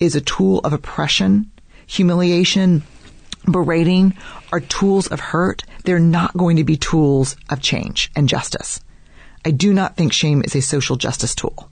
[0.00, 1.50] is a tool of oppression,
[1.86, 2.82] humiliation,
[3.44, 4.16] berating
[4.52, 5.64] are tools of hurt.
[5.84, 8.80] They're not going to be tools of change and justice.
[9.44, 11.70] I do not think shame is a social justice tool.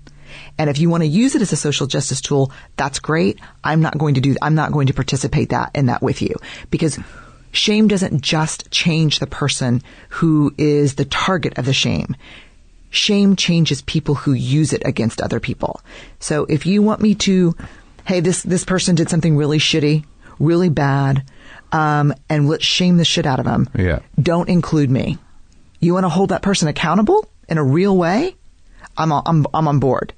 [0.58, 3.38] And if you want to use it as a social justice tool, that's great.
[3.62, 6.34] I'm not going to do, I'm not going to participate that in that with you
[6.70, 6.98] because
[7.52, 12.16] shame doesn't just change the person who is the target of the shame.
[12.90, 15.80] Shame changes people who use it against other people.
[16.20, 17.54] So if you want me to,
[18.04, 20.04] hey, this, this person did something really shitty,
[20.38, 21.22] really bad,
[21.70, 23.68] um, and let's shame the shit out of them.
[23.76, 24.00] Yeah.
[24.20, 25.18] Don't include me.
[25.80, 28.34] You want to hold that person accountable in a real way?
[28.96, 30.12] I'm, I'm, I'm on board.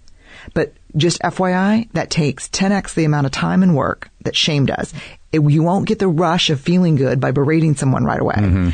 [0.54, 4.92] But just FYI, that takes 10x the amount of time and work that shame does.
[5.32, 8.34] It, you won't get the rush of feeling good by berating someone right away.
[8.34, 8.70] Mm-hmm.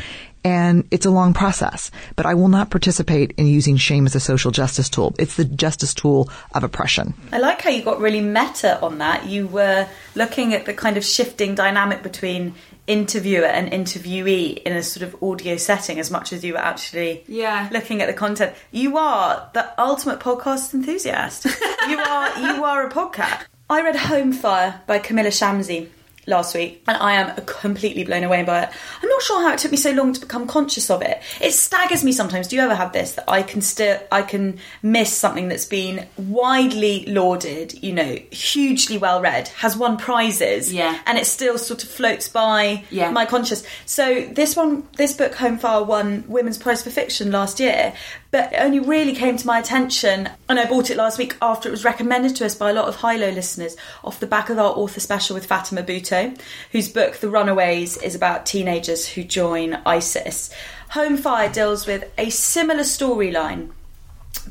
[0.47, 4.21] And it's a long process, but I will not participate in using shame as a
[4.21, 5.13] social justice tool.
[5.19, 7.13] It's the justice tool of oppression.
[7.33, 9.25] I like how you got really meta on that.
[9.25, 12.55] You were looking at the kind of shifting dynamic between
[12.87, 17.25] interviewer and interviewee in a sort of audio setting as much as you were actually
[17.27, 17.67] yeah.
[17.73, 18.55] looking at the content.
[18.71, 21.43] You are the ultimate podcast enthusiast.
[21.89, 23.47] you are you are a podcast.
[23.69, 25.89] I read Home Fire by Kamila Shamsie
[26.27, 28.69] last week, and I am completely blown away by it.
[29.01, 31.21] I'm not sure how it took me so long to become conscious of it.
[31.41, 32.47] It staggers me sometimes.
[32.47, 36.07] Do you ever have this that I can still I can miss something that's been
[36.17, 41.83] widely lauded, you know, hugely well read, has won prizes, yeah, and it still sort
[41.83, 43.09] of floats by yeah.
[43.09, 43.63] my conscious.
[43.85, 47.93] So this one, this book, Home Fire, won Women's Prize for Fiction last year,
[48.37, 51.71] it only really came to my attention, and I bought it last week after it
[51.71, 54.57] was recommended to us by a lot of high low listeners off the back of
[54.57, 56.39] our author special with Fatima Bhutto,
[56.71, 60.49] whose book The Runaways is about teenagers who join ISIS.
[60.89, 63.71] Home Fire deals with a similar storyline,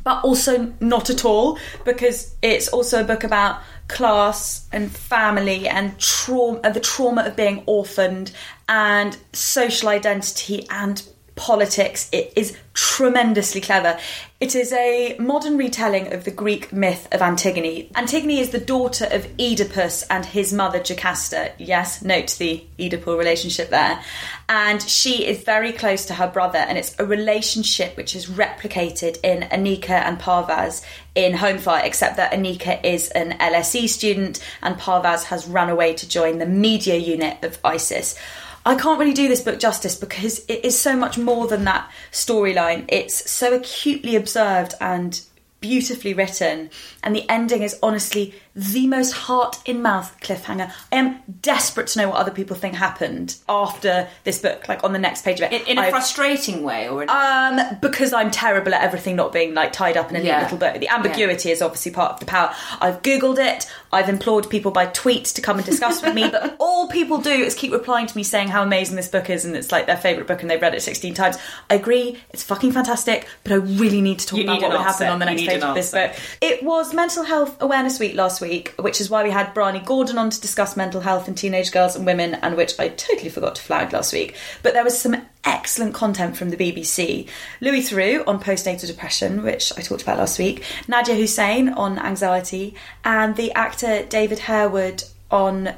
[0.05, 5.99] but also not at all, because it's also a book about class and family and
[5.99, 8.33] trauma, the trauma of being orphaned
[8.69, 12.09] and social identity and politics.
[12.13, 13.99] It is tremendously clever.
[14.41, 17.91] It is a modern retelling of the Greek myth of Antigone.
[17.95, 21.53] Antigone is the daughter of Oedipus and his mother Jocasta.
[21.59, 24.03] Yes, note the Oedipal relationship there.
[24.49, 29.19] And she is very close to her brother, and it's a relationship which is replicated
[29.23, 34.77] in Aneeka and Parvaiz in Home Fire, except that Aneeka is an LSE student and
[34.77, 38.19] Parvaiz has run away to join the media unit of ISIS.
[38.67, 41.89] I can't really do this book justice because it is so much more than that
[42.11, 42.85] storyline.
[42.89, 45.21] It's so acutely observed and
[45.61, 46.71] beautifully written,
[47.05, 50.73] and the ending is honestly the most heart in mouth cliffhanger.
[50.91, 54.95] I am desperate to know what other people think happened after this book, like on
[54.95, 55.63] the next page of it.
[55.63, 59.33] In, in a I've- frustrating way, or in, um, because I'm terrible at everything not
[59.33, 60.79] being like tied up in a neat little bow.
[60.79, 62.55] The ambiguity is obviously part of the power.
[62.81, 63.71] I've googled it.
[63.93, 67.31] I've implored people by tweets to come and discuss with me, but all people do
[67.31, 69.97] is keep replying to me saying how amazing this book is and it's like their
[69.97, 71.37] favourite book and they've read it 16 times.
[71.71, 74.81] I agree, it's fucking fantastic, but I really need to talk You about what would
[74.81, 76.13] happen on the next page of this book.
[76.41, 78.46] It was Mental Health Awareness Week last week,
[78.79, 81.97] which is why we had Bryony Gordon on to discuss mental health in teenage girls
[81.97, 84.37] and women, and which I totally forgot to flag last week.
[84.63, 87.29] But there was some excellent content from the BBC.
[87.61, 92.75] Louis Theroux on postnatal depression, which I talked about last week, Nadiya Hussain on anxiety,
[93.05, 95.75] and the actor David Harewood on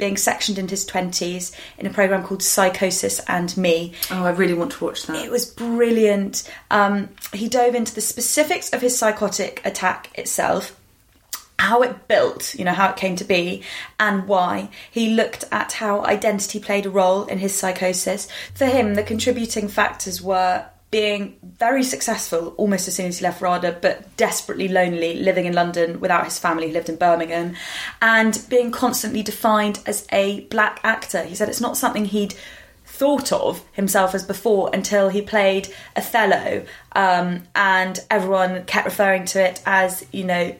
[0.00, 3.92] being sectioned into his 20s in a program called Psychosis and Me.
[4.10, 5.24] oh, I really want to watch that.
[5.24, 6.50] It was brilliant.
[6.70, 10.74] Um, he dove into the specifics of his psychotic attack itself,
[11.60, 13.62] how it built, you know, how it came to be,
[13.98, 14.70] and why.
[14.90, 18.28] He looked at how identity played a role in his psychosis.
[18.54, 23.42] For him, the contributing factors were being very successful almost as soon as he left
[23.42, 27.54] RADA, but desperately lonely, living in London without his family, who lived in Birmingham,
[28.00, 31.22] and being constantly defined as a black actor.
[31.24, 32.34] He said it's not something he'd
[32.86, 39.44] thought of himself as before until he played Othello, um, and everyone kept referring to
[39.44, 40.56] it as, you know,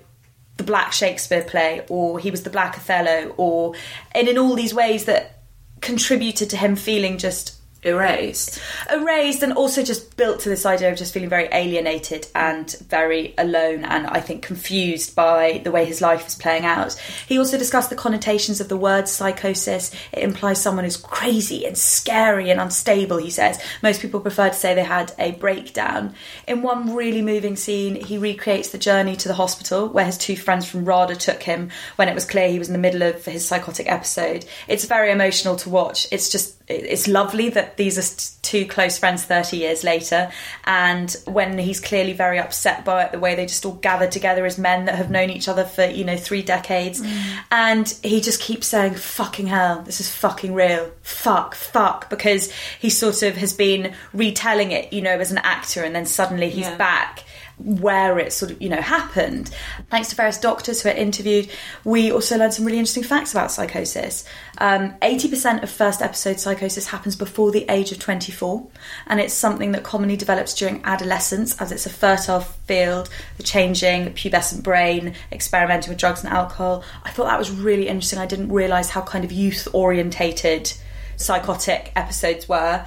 [0.61, 3.75] the black Shakespeare play, or he was the black Othello, or
[4.13, 5.43] and in all these ways that
[5.81, 8.61] contributed to him feeling just Erased.
[8.93, 13.33] erased and also just built to this idea of just feeling very alienated and very
[13.39, 16.93] alone and I think confused by the way his life is playing out.
[17.27, 19.95] He also discussed the connotations of the word psychosis.
[20.13, 23.59] It implies someone who's crazy and scary and unstable, he says.
[23.83, 26.15] Most people prefer to say they had a breakdown.
[26.47, 30.37] In one really moving scene, he recreates the journey to the hospital where his two
[30.37, 33.25] friends from RADA took him when it was clear he was in the middle of
[33.25, 34.45] his psychotic episode.
[34.69, 36.07] It's very emotional to watch.
[36.13, 40.31] It's just it's lovely that these are two close friends 30 years later.
[40.65, 44.47] And when he's clearly very upset by it the way they just all gather together
[44.47, 47.01] as men that have known each other for you know three decades.
[47.01, 47.39] Mm.
[47.51, 50.91] And he just keeps saying fucking hell this is fucking real.
[51.03, 55.83] Fuck fuck because he sort of has been retelling it you know as an actor
[55.83, 56.77] and then suddenly he's Yeah.
[56.77, 57.25] back
[57.65, 59.51] where it sort of you know happened.
[59.91, 61.51] Thanks to various doctors who are interviewed
[61.85, 64.25] we also learned some really interesting facts about psychosis.
[64.59, 68.67] Um, 80% of first episode psychosis happens before the age of 24
[69.07, 74.13] and it's something that commonly develops during adolescence as it's a fertile field the changing
[74.13, 76.85] pubescent brain experimenting with drugs and alcohol.
[77.05, 78.19] I thought that was really interesting.
[78.19, 80.73] I didn't realize how kind of youth orientated
[81.21, 82.85] psychotic episodes were.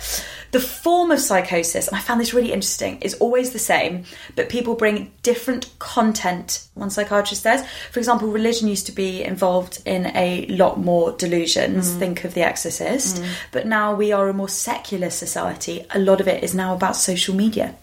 [0.51, 4.03] The form of psychosis, and I found this really interesting, is always the same,
[4.35, 7.65] but people bring different content, one psychiatrist says.
[7.91, 11.99] For example, religion used to be involved in a lot more delusions, mm.
[11.99, 13.27] think of The Exorcist, mm.
[13.51, 15.85] but now we are a more secular society.
[15.91, 17.75] A lot of it is now about social media.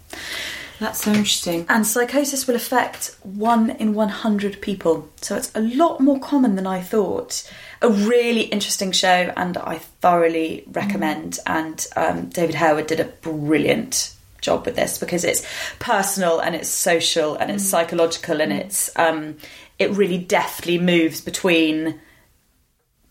[0.80, 1.66] That's so interesting.
[1.68, 5.10] And psychosis will affect one in 100 people.
[5.20, 7.48] So it's a lot more common than I thought.
[7.82, 11.38] A really interesting show, and I thoroughly recommend.
[11.46, 15.46] And um, David Harewood did a brilliant job with this because it's
[15.80, 19.36] personal and it's social and it's psychological and it's um,
[19.78, 22.00] it really deftly moves between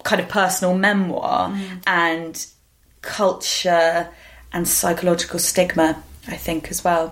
[0.04, 1.56] kind of personal memoir
[1.86, 2.48] and
[3.04, 4.10] culture
[4.52, 7.12] and psychological stigma, I think, as well.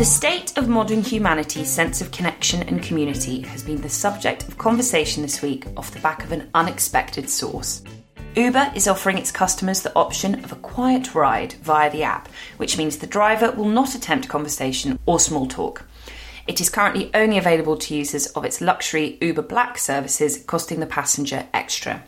[0.00, 4.56] The state of modern humanity's sense of connection and community has been the subject of
[4.56, 7.82] conversation this week off the back of an unexpected source.
[8.34, 12.78] Uber is offering its customers the option of a quiet ride via the app, which
[12.78, 15.84] means the driver will not attempt conversation or small talk.
[16.46, 20.86] It is currently only available to users of its luxury Uber Black services, costing the
[20.86, 22.02] passenger extra.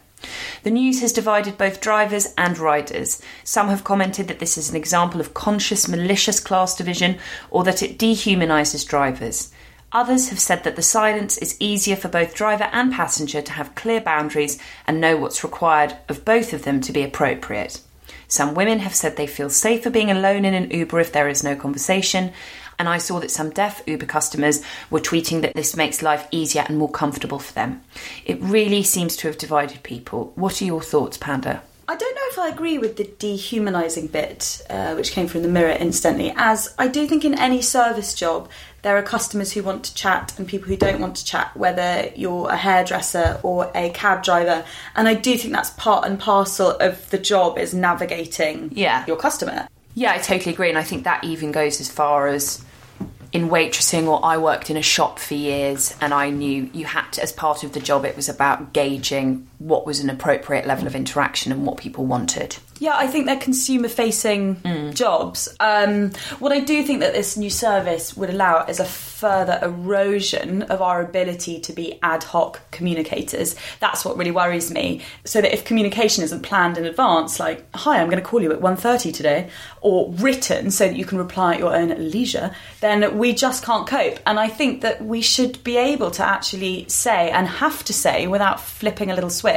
[0.63, 3.21] The news has divided both drivers and riders.
[3.45, 7.19] Some have commented that this is an example of conscious, malicious class division
[7.51, 9.53] or that it dehumanises drivers.
[9.93, 13.75] Others have said that the silence is easier for both driver and passenger to have
[13.75, 17.81] clear boundaries and know what's required of both of them to be appropriate.
[18.27, 21.45] Some women have said they feel safer being alone in an Uber if there is
[21.45, 22.33] no conversation.
[22.83, 26.65] And I saw that some deaf Uber customers were tweeting that this makes life easier
[26.67, 27.81] and more comfortable for them.
[28.25, 30.33] It really seems to have divided people.
[30.35, 31.63] What are your thoughts, Panda?
[31.87, 35.49] I don't know if I agree with the dehumanising bit, uh, which came from the
[35.49, 38.49] mirror instantly, as I do think in any service job
[38.83, 42.11] there are customers who want to chat and people who don't want to chat, whether
[42.17, 44.65] you're a hairdresser or a cab driver.
[44.97, 49.05] And I do think that's part and parcel of the job is navigating Yeah.
[49.07, 49.69] your customer.
[49.95, 50.69] Yeah, I totally agree.
[50.69, 52.65] And I think that even goes as far as
[53.33, 57.11] in waitressing, or I worked in a shop for years, and I knew you had
[57.13, 60.87] to, as part of the job, it was about gauging what was an appropriate level
[60.87, 62.57] of interaction and what people wanted.
[62.79, 64.57] Yeah, I think they're consumer facing
[64.93, 65.49] jobs.
[65.61, 66.11] Um,
[66.41, 70.83] what I do think that this new service would allow is a further erosion of
[70.83, 73.55] our ability to be ad hoc communicators.
[73.79, 75.03] That's what really worries me.
[75.25, 78.51] So that if communication isn't planned in advance, like, hi, I'm going to call you
[78.53, 79.49] at 1.30 today,
[79.81, 82.51] or written so that you can reply at your own leisure,
[82.81, 84.19] then we just can't cope.
[84.27, 88.27] And I think that we should be able to actually say and have to say
[88.27, 89.52] without flipping a little switch,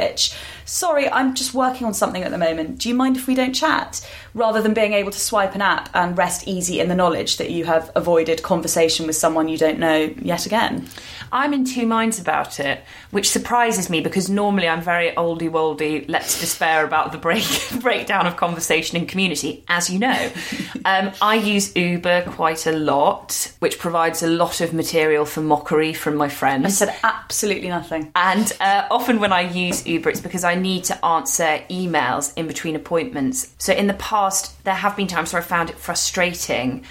[0.66, 2.78] sorry, I'm just working on something at the moment.
[2.78, 4.06] Do you mind if we don't chat?
[4.34, 7.50] Rather than being able to swipe an app and rest easy in the knowledge that
[7.50, 10.86] you have avoided conversation with someone you don't know yet again.
[11.32, 16.04] I'm in two minds about it, which surprises me because normally I'm very oldie woldy,
[16.08, 17.46] let's despair about the break
[17.80, 20.30] breakdown of conversation in community, as you know.
[20.84, 25.92] um, I use Uber quite a lot, which provides a lot of material for mockery
[25.92, 26.66] from my friends.
[26.66, 28.12] I said absolutely nothing.
[28.14, 32.46] And uh, often when I use Uber, it's because I need to answer emails in
[32.46, 33.54] between appointments.
[33.58, 36.84] So in the past, there have been times where I found it frustrating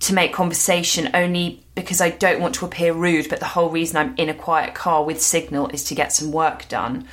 [0.00, 3.96] to make conversation only because I don't want to appear rude, but the whole reason
[3.96, 7.06] I'm in a quiet car with signal is to get some work done.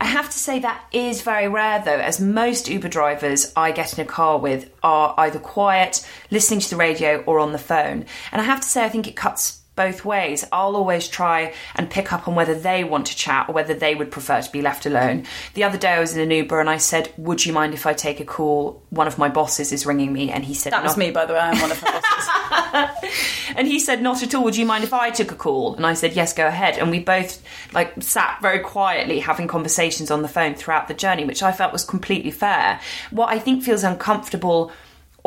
[0.00, 3.98] I have to say that is very rare though, as most Uber drivers I get
[3.98, 8.04] in a car with are either quiet, listening to the radio, or on the phone.
[8.30, 10.44] And I have to say, I think it cuts both ways.
[10.52, 13.94] I'll always try and pick up on whether they want to chat or whether they
[13.94, 15.24] would prefer to be left alone.
[15.54, 17.86] The other day I was in an Uber and I said, Would you mind if
[17.86, 18.82] I take a call?
[18.90, 21.34] One of my bosses is ringing me, and he said, That was me, by the
[21.34, 21.38] way.
[21.38, 22.28] I'm one of her bosses.
[23.56, 24.44] and he said, "Not at all.
[24.44, 26.90] Would you mind if I took a call?" And I said, "Yes, go ahead." And
[26.90, 31.42] we both like sat very quietly having conversations on the phone throughout the journey, which
[31.42, 32.80] I felt was completely fair.
[33.10, 34.72] What I think feels uncomfortable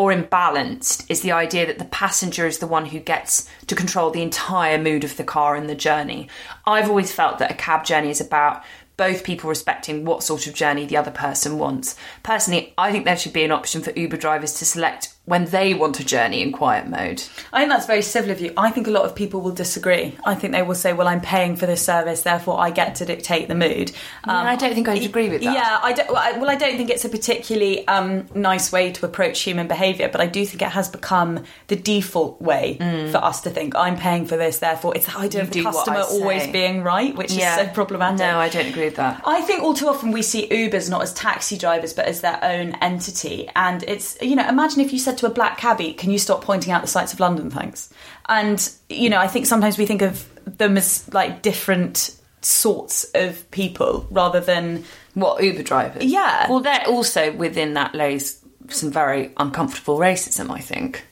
[0.02, 4.10] or imbalanced is the idea that the passenger is the one who gets to control
[4.10, 6.28] the entire mood of the car and the journey.
[6.66, 8.64] I've always felt that a cab journey is about
[8.98, 11.96] both people respecting what sort of journey the other person wants.
[12.24, 15.74] Personally, I think there should be an option for Uber drivers to select when they
[15.74, 17.24] want a journey in quiet mode.
[17.54, 18.52] I think that's very civil of you.
[18.58, 20.14] I think a lot of people will disagree.
[20.26, 23.06] I think they will say, "Well, I'm paying for this service, therefore I get to
[23.06, 23.94] dictate the mood."
[24.26, 25.54] Um, I don't think I'd agree with that.
[25.54, 28.92] Yeah, I don't, well, I, well, I don't think it's a particularly um, nice way
[28.92, 32.66] to approach human behaviour, but I do think it has become the default way
[33.14, 35.64] for us to think, "I'm paying for this, therefore it's the idea You of the
[35.64, 38.20] customer always being right," which is so problematic.
[38.20, 39.22] No, I don't agree with that.
[39.26, 42.40] I think all too often we see Ubers not as taxi drivers but as their
[42.44, 43.50] own entity.
[43.56, 46.44] And it's, you know, imagine if you said to a black cabbie, Can you stop
[46.44, 47.92] pointing out the sights of London, thanks?
[48.28, 53.50] And, you know, I think sometimes we think of them as like different sorts of
[53.52, 54.84] people rather than.
[55.14, 56.06] What Uber drivers?
[56.06, 56.50] Yeah.
[56.50, 60.50] Well, they're also within that lays some very uncomfortable racism.
[60.50, 61.04] I think.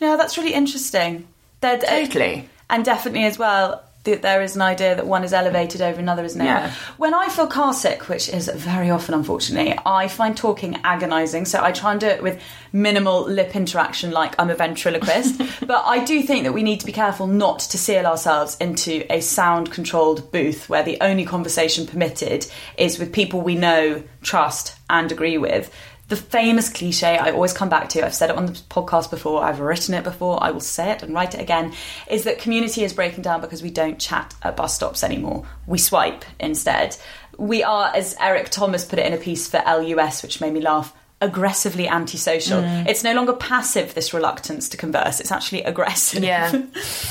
[0.00, 1.26] Yeah, that's really interesting.
[1.60, 2.48] They're, uh, Totally.
[2.70, 6.24] And definitely as well, that there is an idea that one is elevated over another,
[6.24, 6.44] isn't it?
[6.44, 6.72] Yeah.
[6.96, 11.44] When I feel car sick, which is very often, unfortunately, I find talking agonising.
[11.44, 12.40] So I try and do it with
[12.72, 15.40] minimal lip interaction, like I'm a ventriloquist.
[15.66, 19.04] but I do think that we need to be careful not to seal ourselves into
[19.08, 22.46] a sound controlled booth where the only conversation permitted
[22.76, 25.72] is with people we know, trust, and agree with.
[26.12, 29.42] The famous cliche I always come back to, I've said it on the podcast before,
[29.42, 31.72] I've written it before, I will say it and write it again,
[32.06, 35.46] is that community is breaking down because we don't chat at bus stops anymore.
[35.66, 36.98] We swipe instead.
[37.38, 40.60] We are, as Eric Thomas put it in a piece for LUS, which made me
[40.60, 42.60] laugh, aggressively antisocial.
[42.60, 42.88] Mm.
[42.88, 46.22] It's no longer passive, this reluctance to converse, it's actually aggressive.
[46.22, 46.62] Yeah.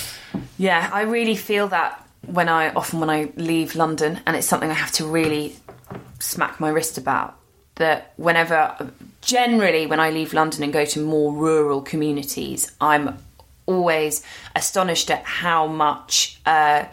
[0.59, 4.69] yeah, I really feel that when I often when I leave London, and it's something
[4.69, 5.55] I have to really
[6.19, 7.39] smack my wrist about.
[7.75, 8.91] That whenever,
[9.21, 13.17] generally, when I leave London and go to more rural communities, I'm
[13.65, 14.23] always
[14.55, 16.39] astonished at how much.
[16.45, 16.85] Uh,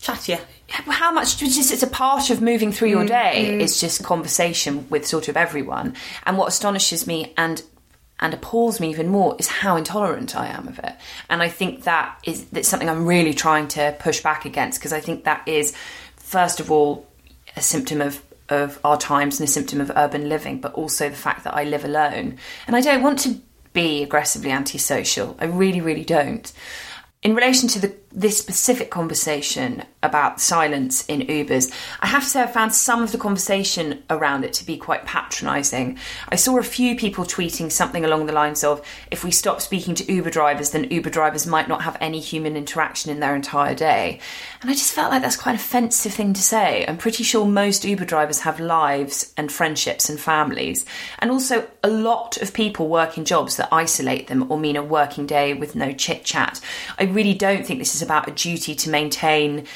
[0.00, 0.40] Chattier.
[0.68, 5.06] how much just it's a part of moving through your day is just conversation with
[5.06, 5.94] sort of everyone
[6.26, 7.62] and what astonishes me and
[8.18, 10.94] and appalls me even more is how intolerant I am of it
[11.30, 14.92] and I think that is that's something I'm really trying to push back against because
[14.92, 15.72] I think that is
[16.16, 17.06] first of all
[17.54, 18.20] a symptom of
[18.52, 21.64] of our times and a symptom of urban living, but also the fact that I
[21.64, 22.38] live alone.
[22.66, 23.40] And I don't want to
[23.72, 25.36] be aggressively antisocial.
[25.40, 26.52] I really, really don't.
[27.22, 32.42] In relation to the, this specific conversation about silence in Ubers, I have to say
[32.42, 35.98] I found some of the conversation around it to be quite patronising.
[36.28, 39.94] I saw a few people tweeting something along the lines of if we stop speaking
[39.94, 43.74] to Uber drivers, then Uber drivers might not have any human interaction in their entire
[43.74, 44.20] day.
[44.60, 46.84] And I just felt like that's quite an offensive thing to say.
[46.86, 50.84] I'm pretty sure most Uber drivers have lives and friendships and families.
[51.20, 54.82] And also, a lot of people work in jobs that isolate them or mean a
[54.82, 56.60] working day with no chit chat.
[56.98, 59.66] I really don't think this is about a duty to maintain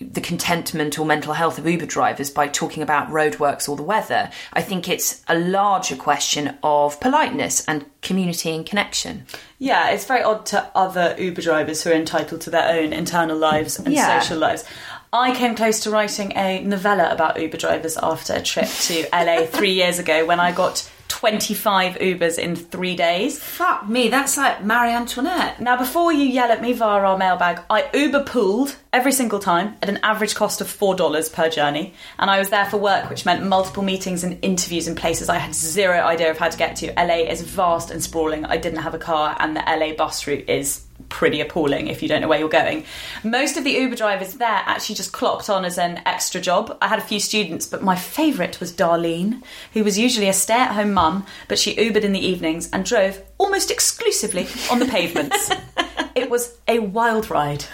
[0.00, 4.30] the contentment or mental health of Uber drivers by talking about roadworks or the weather.
[4.52, 9.24] I think it's a larger question of politeness and community and connection.
[9.58, 13.36] Yeah, it's very odd to other Uber drivers who are entitled to their own internal
[13.36, 14.20] lives and Yeah.
[14.20, 14.64] social lives.
[15.12, 19.46] I came close to writing a novella about Uber drivers after a trip to LA
[19.46, 23.42] three years ago when I got 25 Ubers in three days.
[23.42, 25.60] Fuck me, that's like Marie Antoinette.
[25.60, 29.76] Now, before you yell at me via our mailbag, I Uber pooled every single time
[29.82, 31.94] at an average cost of $4 per journey.
[32.18, 35.38] And I was there for work, which meant multiple meetings and interviews in places I
[35.38, 36.92] had zero idea of how to get to.
[36.96, 38.44] LA is vast and sprawling.
[38.44, 42.08] I didn't have a car, and the LA bus route is pretty appalling if you
[42.08, 42.84] don't know where you're going.
[43.24, 46.76] Most of the Uber drivers there actually just clocked on as an extra job.
[46.80, 49.42] I had a few students, but my favourite was Darlene,
[49.72, 52.84] who was usually a stay at home mum, but she Ubered in the evenings and
[52.84, 55.50] drove almost exclusively on the pavements.
[56.14, 57.64] it was a wild ride.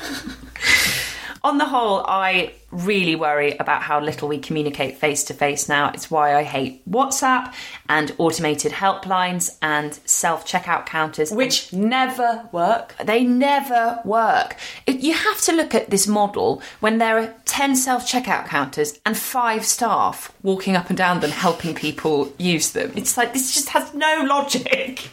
[1.43, 5.91] On the whole, I really worry about how little we communicate face to face now.
[5.91, 7.55] It's why I hate WhatsApp
[7.89, 11.31] and automated helplines and self checkout counters.
[11.31, 12.95] Which never work.
[13.03, 14.57] They never work.
[14.87, 18.99] It, you have to look at this model when there are 10 self checkout counters
[19.07, 22.93] and five staff walking up and down them helping people use them.
[22.97, 25.09] It's like this just has no logic.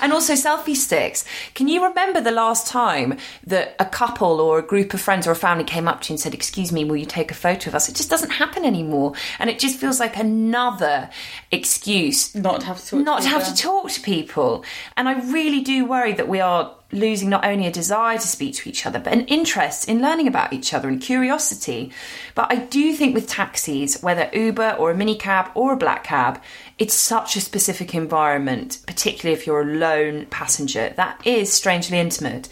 [0.00, 1.24] And also selfie sticks.
[1.54, 5.30] Can you remember the last time that a couple or a group of friends or
[5.30, 7.70] a family came up to you and said, Excuse me, will you take a photo
[7.70, 7.88] of us?
[7.88, 9.14] It just doesn't happen anymore.
[9.38, 11.10] And it just feels like another
[11.50, 13.56] excuse Not to have to talk not to to have people.
[13.56, 14.64] to talk to people.
[14.96, 18.54] And I really do worry that we are losing not only a desire to speak
[18.54, 21.90] to each other, but an interest in learning about each other and curiosity.
[22.34, 26.40] But I do think with taxis, whether Uber or a minicab or a black cab,
[26.78, 32.48] it's such a specific environment, particularly if you're a lone passenger, that is strangely intimate.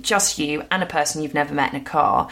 [0.00, 2.28] Just you and a person you've never met in a car.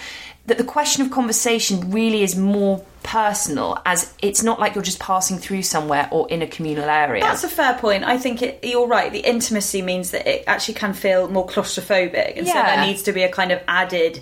[0.47, 5.01] That the question of conversation really is more personal, as it's not like you're just
[5.01, 7.23] passing through somewhere or in a communal area.
[7.23, 8.05] That's a fair point.
[8.05, 9.13] I think it, you're right.
[9.13, 13.13] The intimacy means that it actually can feel more claustrophobic, and so there needs to
[13.13, 14.21] be a kind of added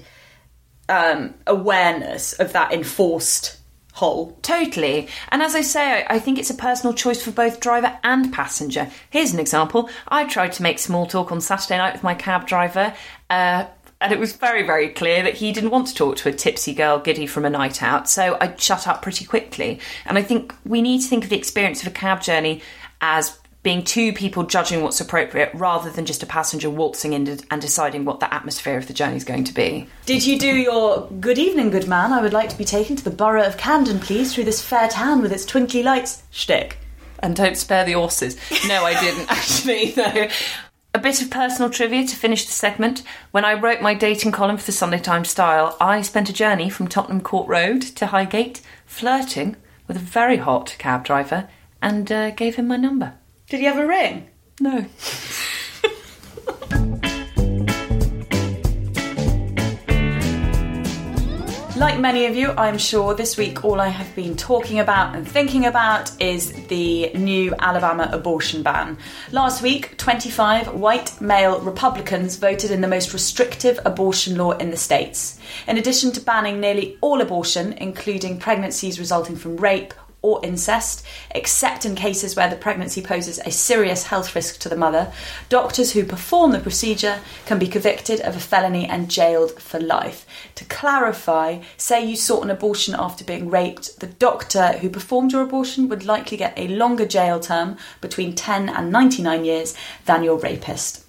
[0.89, 3.59] um, awareness of that enforced
[3.95, 4.37] whole.
[4.43, 5.09] Totally.
[5.29, 8.33] And as I say, I, I think it's a personal choice for both driver and
[8.33, 8.91] passenger.
[9.09, 9.89] Here's an example.
[10.09, 12.93] I tried to make small talk on Saturday night with my cab driver.
[13.31, 13.67] Uh,
[14.05, 16.75] and it was very, very clear that he didn't want to talk to a tipsy
[16.75, 19.81] girl giddy from a night out, so I shut up pretty quickly.
[20.05, 22.61] And I think we need to think of the experience of a cab journey
[23.01, 27.63] as being two people judging what's appropriate rather than just a passenger waltzing in and
[27.63, 29.89] deciding what the atmosphere of the journey is going to be.
[30.05, 32.13] Did you do your good evening, good man?
[32.13, 34.89] I would like to be taken to the borough of Camden, please, through this fair
[34.89, 36.77] town with its twinkly lights shtick.
[37.21, 38.37] And don't spare the horses.
[38.69, 39.95] No, I didn't actually.
[39.97, 40.29] No.
[41.05, 43.03] A bit of personal trivia to finish the segment.
[43.31, 46.71] When I wrote my dating column for the Sunday Times Style, I spent a journey
[46.71, 51.51] from Tottenham Court Road to Highgate, flirting with a very hot cab driver,
[51.83, 53.13] and uh, gave him my number.
[53.51, 54.31] Did he have a ring?
[54.61, 54.87] No.
[61.85, 65.29] Like many of you, I'm sure this week all I have been talking about and
[65.29, 68.97] thinking about is the new Alabama abortion ban.
[69.33, 74.79] Last week, 25 white male Republicans voted in the most restrictive abortion law in the
[74.79, 75.39] states.
[75.69, 79.93] In addition to banning nearly all abortion, including pregnancies resulting from rape,
[80.25, 84.77] or incest, except in cases where the pregnancy poses a serious health risk to the
[84.77, 85.13] mother,
[85.51, 90.25] doctors who perform the procedure can be convicted of a felony and jailed for life.
[90.55, 95.43] To clarify, say you sought an abortion after being raped, the doctor who performed your
[95.43, 99.75] abortion would likely get a longer jail term between 10 and 99 years
[100.07, 101.04] than your rapist.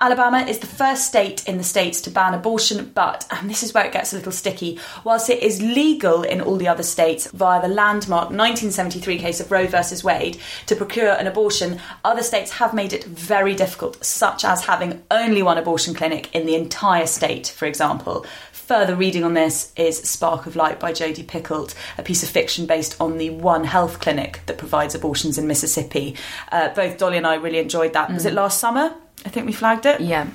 [0.00, 3.72] Alabama is the first state in the states to ban abortion, but, and this is
[3.72, 7.30] where it gets a little sticky, whilst it is legal in all the other states
[7.32, 12.52] via the landmark 1973 case of Roe versus Wade to procure an abortion, other states
[12.52, 17.06] have made it very difficult, such as having only one abortion clinic in the entire
[17.06, 18.24] state, for example.
[18.68, 22.66] Further reading on this is Spark of Light by Jodi Picoult, a piece of fiction
[22.66, 26.16] based on the One Health Clinic that provides abortions in Mississippi.
[26.52, 28.12] Uh, both Dolly and I really enjoyed that.
[28.12, 28.94] Was it last summer?
[29.24, 30.26] I think we flagged it Yeah.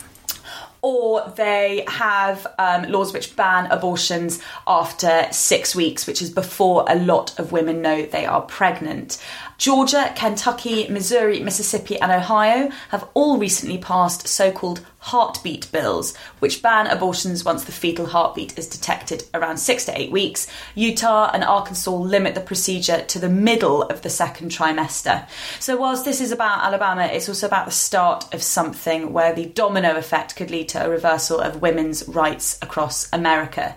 [0.84, 6.96] Or they have um, laws which ban abortions after six weeks, which is before a
[6.96, 9.18] lot of women know they are pregnant.
[9.58, 16.62] Georgia, Kentucky, Missouri, Mississippi, and Ohio have all recently passed so called heartbeat bills, which
[16.62, 20.48] ban abortions once the fetal heartbeat is detected around six to eight weeks.
[20.76, 25.28] Utah and Arkansas limit the procedure to the middle of the second trimester.
[25.60, 29.46] So, whilst this is about Alabama, it's also about the start of something where the
[29.46, 33.76] domino effect could lead a reversal of women's rights across America.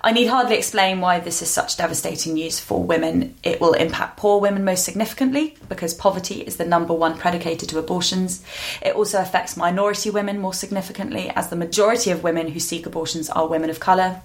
[0.00, 3.34] I need hardly explain why this is such devastating news for women.
[3.42, 7.78] It will impact poor women most significantly because poverty is the number one predicator to
[7.80, 8.44] abortions.
[8.80, 13.28] It also affects minority women more significantly, as the majority of women who seek abortions
[13.28, 14.20] are women of colour.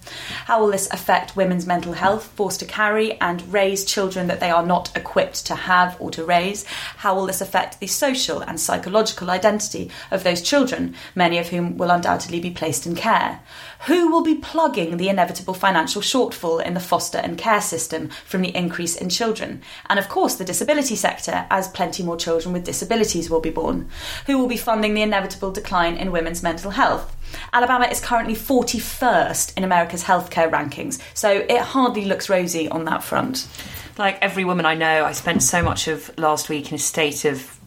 [0.45, 4.51] How will this affect women's mental health, forced to carry and raise children that they
[4.51, 6.65] are not equipped to have or to raise?
[6.97, 11.79] How will this affect the social and psychological identity of those children, many of whom
[11.79, 13.39] will undoubtedly be placed in care?
[13.87, 18.41] Who will be plugging the inevitable financial shortfall in the foster and care system from
[18.41, 19.61] the increase in children?
[19.89, 23.89] And of course, the disability sector, as plenty more children with disabilities will be born.
[24.25, 27.13] Who will be funding the inevitable decline in women's mental health?
[27.51, 33.03] Alabama is currently 41st in America's healthcare rankings, so it hardly looks rosy on that
[33.03, 33.49] front.
[33.97, 37.25] Like every woman I know, I spent so much of last week in a state
[37.25, 37.59] of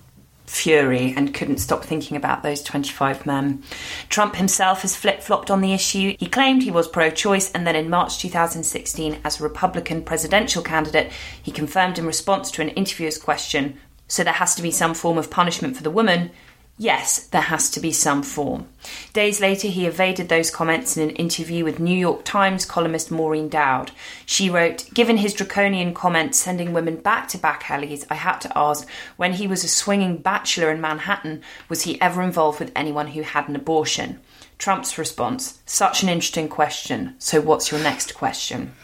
[0.46, 3.62] fury and couldn't stop thinking about those 25 men.
[4.08, 6.16] Trump himself has flip flopped on the issue.
[6.18, 10.62] He claimed he was pro choice, and then in March 2016, as a Republican presidential
[10.62, 13.78] candidate, he confirmed in response to an interviewer's question
[14.08, 16.30] so there has to be some form of punishment for the woman.
[16.78, 18.66] Yes, there has to be some form.
[19.14, 23.48] Days later, he evaded those comments in an interview with New York Times columnist Maureen
[23.48, 23.92] Dowd.
[24.26, 28.58] She wrote, Given his draconian comments sending women back to back alleys, I had to
[28.58, 33.08] ask, when he was a swinging bachelor in Manhattan, was he ever involved with anyone
[33.08, 34.20] who had an abortion?
[34.58, 37.14] Trump's response, Such an interesting question.
[37.18, 38.74] So, what's your next question?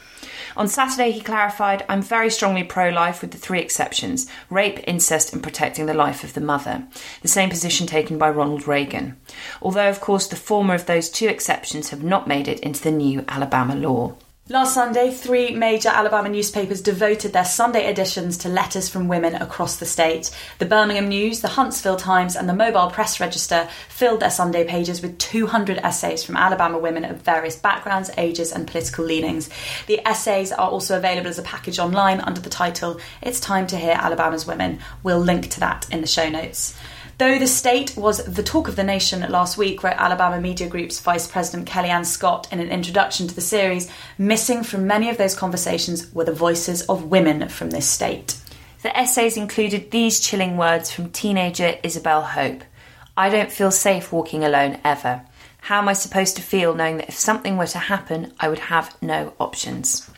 [0.56, 5.32] On Saturday, he clarified, I'm very strongly pro life with the three exceptions rape, incest,
[5.32, 6.86] and protecting the life of the mother.
[7.22, 9.16] The same position taken by Ronald Reagan.
[9.60, 12.90] Although, of course, the former of those two exceptions have not made it into the
[12.90, 14.14] new Alabama law.
[14.52, 19.76] Last Sunday, three major Alabama newspapers devoted their Sunday editions to letters from women across
[19.76, 20.30] the state.
[20.58, 25.00] The Birmingham News, the Huntsville Times, and the Mobile Press Register filled their Sunday pages
[25.00, 29.48] with 200 essays from Alabama women of various backgrounds, ages, and political leanings.
[29.86, 33.78] The essays are also available as a package online under the title It's Time to
[33.78, 34.80] Hear Alabama's Women.
[35.02, 36.76] We'll link to that in the show notes.
[37.18, 40.98] Though the state was the talk of the nation last week, wrote Alabama Media Group's
[41.00, 45.36] Vice President Kellyanne Scott in an introduction to the series, missing from many of those
[45.36, 48.38] conversations were the voices of women from this state.
[48.82, 52.64] The essays included these chilling words from teenager Isabel Hope
[53.16, 55.22] I don't feel safe walking alone ever.
[55.60, 58.58] How am I supposed to feel knowing that if something were to happen, I would
[58.58, 60.10] have no options?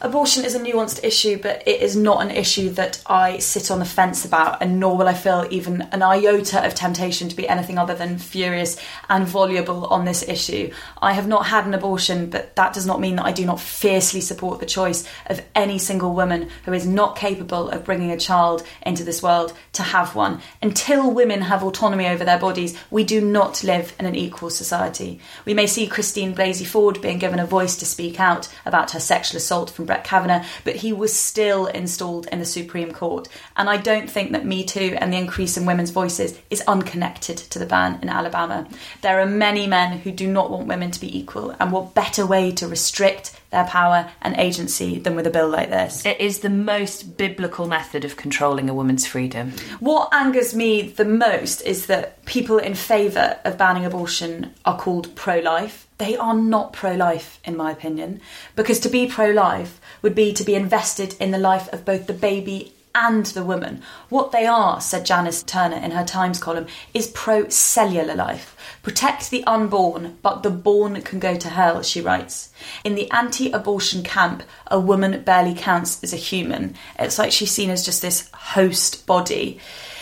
[0.00, 3.80] Abortion is a nuanced issue, but it is not an issue that I sit on
[3.80, 7.48] the fence about, and nor will I feel even an iota of temptation to be
[7.48, 10.72] anything other than furious and voluble on this issue.
[11.02, 13.60] I have not had an abortion, but that does not mean that I do not
[13.60, 18.16] fiercely support the choice of any single woman who is not capable of bringing a
[18.16, 20.40] child into this world to have one.
[20.62, 25.18] Until women have autonomy over their bodies, we do not live in an equal society.
[25.44, 29.00] We may see Christine Blasey Ford being given a voice to speak out about her
[29.00, 33.26] sexual assault from Brett Kavanaugh, but he was still installed in the Supreme Court.
[33.56, 37.38] And I don't think that Me Too and the increase in women's voices is unconnected
[37.38, 38.68] to the ban in Alabama.
[39.02, 42.24] There are many men who do not want women to be equal, and what better
[42.24, 46.04] way to restrict their power and agency than with a bill like this?
[46.04, 49.52] It is the most biblical method of controlling a woman's freedom.
[49.80, 55.14] What angers me the most is that people in favour of banning abortion are called
[55.14, 55.86] pro life.
[55.98, 58.20] They are not pro life, in my opinion,
[58.54, 62.06] because to be pro life would be to be invested in the life of both
[62.06, 63.80] the baby and the woman.
[64.08, 68.56] What they are, said Janice Turner in her Times column, is pro cellular life.
[68.82, 72.50] Protect the unborn, but the born can go to hell, she writes.
[72.82, 76.74] In the anti abortion camp, a woman barely counts as a human.
[76.98, 79.60] It's like she's seen as just this host body.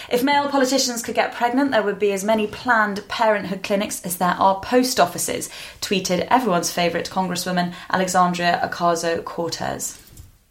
[0.08, 4.16] If male politicians could get pregnant, there would be as many Planned Parenthood clinics as
[4.16, 10.05] there are post offices, tweeted everyone's favourite Congresswoman, Alexandria Ocasio Cortez.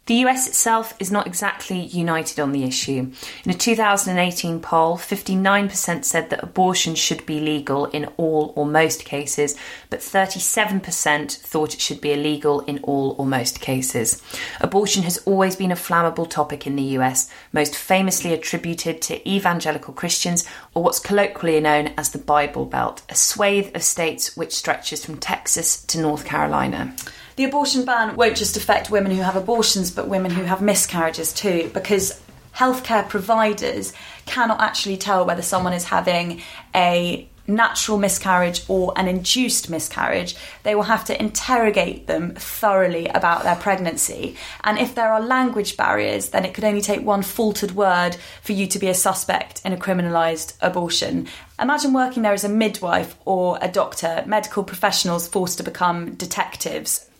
[0.06, 3.10] The US itself is not exactly united on the issue.
[3.44, 9.04] In a 2018 poll, 59% said that abortion should be legal in all or most
[9.04, 9.56] cases,
[9.90, 14.22] but 37% thought it should be illegal in all or most cases.
[14.60, 19.92] Abortion has always been a flammable topic in the US, most famously attributed to evangelical
[19.92, 25.04] Christians or what's colloquially known as the Bible Belt, a swathe of states which stretches
[25.04, 26.94] from Texas to North Carolina.
[27.36, 31.34] The abortion ban won't just affect women who have abortions, but women who have miscarriages
[31.34, 32.18] too, because
[32.54, 33.92] healthcare providers
[34.24, 36.40] cannot actually tell whether someone is having
[36.74, 43.42] a natural miscarriage or an induced miscarriage, they will have to interrogate them thoroughly about
[43.42, 44.34] their pregnancy.
[44.64, 48.52] And if there are language barriers, then it could only take one faltered word for
[48.52, 51.28] you to be a suspect in a criminalised abortion.
[51.60, 57.10] Imagine working there as a midwife or a doctor, medical professionals forced to become detectives.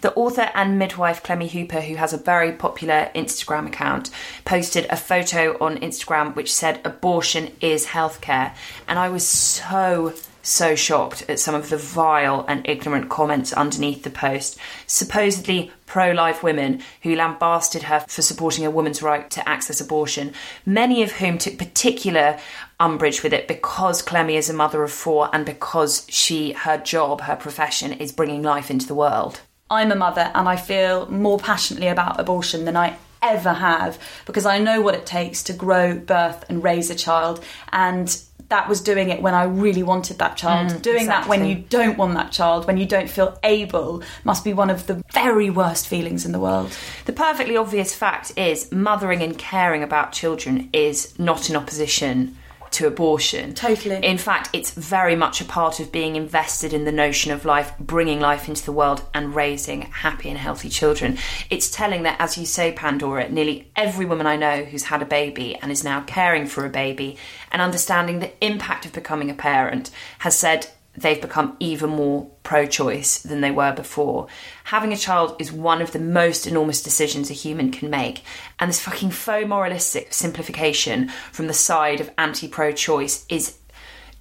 [0.00, 4.10] The author and midwife Clemmie Hooper, who has a very popular Instagram account,
[4.44, 8.54] posted a photo on Instagram which said abortion is healthcare.
[8.86, 14.02] And I was so so shocked at some of the vile and ignorant comments underneath
[14.02, 14.56] the post.
[14.86, 20.32] Supposedly pro life women who lambasted her for supporting a woman's right to access abortion,
[20.64, 22.38] many of whom took particular
[22.80, 27.22] umbrage with it because Clemmie is a mother of four and because she, her job,
[27.22, 29.40] her profession is bringing life into the world.
[29.70, 34.46] I'm a mother and I feel more passionately about abortion than I ever have because
[34.46, 37.44] I know what it takes to grow, birth, and raise a child.
[37.72, 40.70] And that was doing it when I really wanted that child.
[40.70, 44.42] Mm, doing that when you don't want that child, when you don't feel able, must
[44.42, 46.74] be one of the very worst feelings in the world.
[47.04, 52.36] The perfectly obvious fact is mothering and caring about children is not in opposition
[52.72, 53.54] to abortion.
[53.54, 53.96] Totally.
[53.96, 57.72] In fact, it's very much a part of being invested in the notion of life,
[57.78, 61.18] bringing life into the world and raising happy and healthy children.
[61.50, 65.06] It's telling that, as you say, Pandora, nearly every woman I know who's had a
[65.06, 67.16] baby and is now caring for a baby
[67.50, 69.90] and understanding the impact of becoming a parent
[70.20, 70.68] has said
[71.00, 74.26] they've become even more pro choice than they were before.
[74.64, 78.22] Having a child is one of the most enormous decisions a human can make.
[78.58, 83.58] And this fucking faux moralistic simplification from the side of anti pro choice is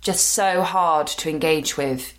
[0.01, 2.16] just so hard to engage with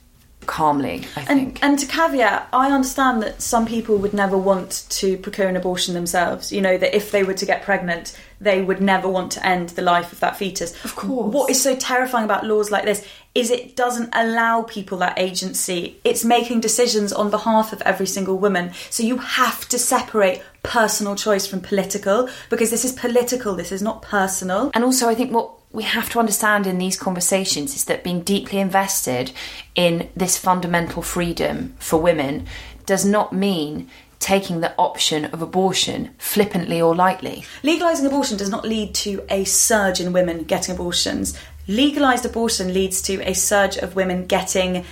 [0.48, 1.62] calmly, I think.
[1.62, 5.56] And, and to caveat, I understand that some people would never want to procure an
[5.56, 6.50] abortion themselves.
[6.50, 9.70] You know, that if they were to get pregnant, they would never want to end
[9.70, 10.72] the life of that fetus.
[10.84, 11.32] Of course.
[11.32, 16.00] What is so terrifying about laws like this is it doesn't allow people that agency.
[16.02, 18.72] It's making decisions on behalf of every single woman.
[18.90, 23.82] So you have to separate personal choice from political because this is political, this is
[23.82, 24.70] not personal.
[24.74, 28.22] And also, I think what we have to understand in these conversations is that being
[28.22, 29.32] deeply invested
[29.74, 32.46] in this fundamental freedom for women
[32.86, 33.88] does not mean
[34.18, 37.44] taking the option of abortion flippantly or lightly.
[37.62, 41.38] Legalising abortion does not lead to a surge in women getting abortions.
[41.68, 44.84] Legalised abortion leads to a surge of women getting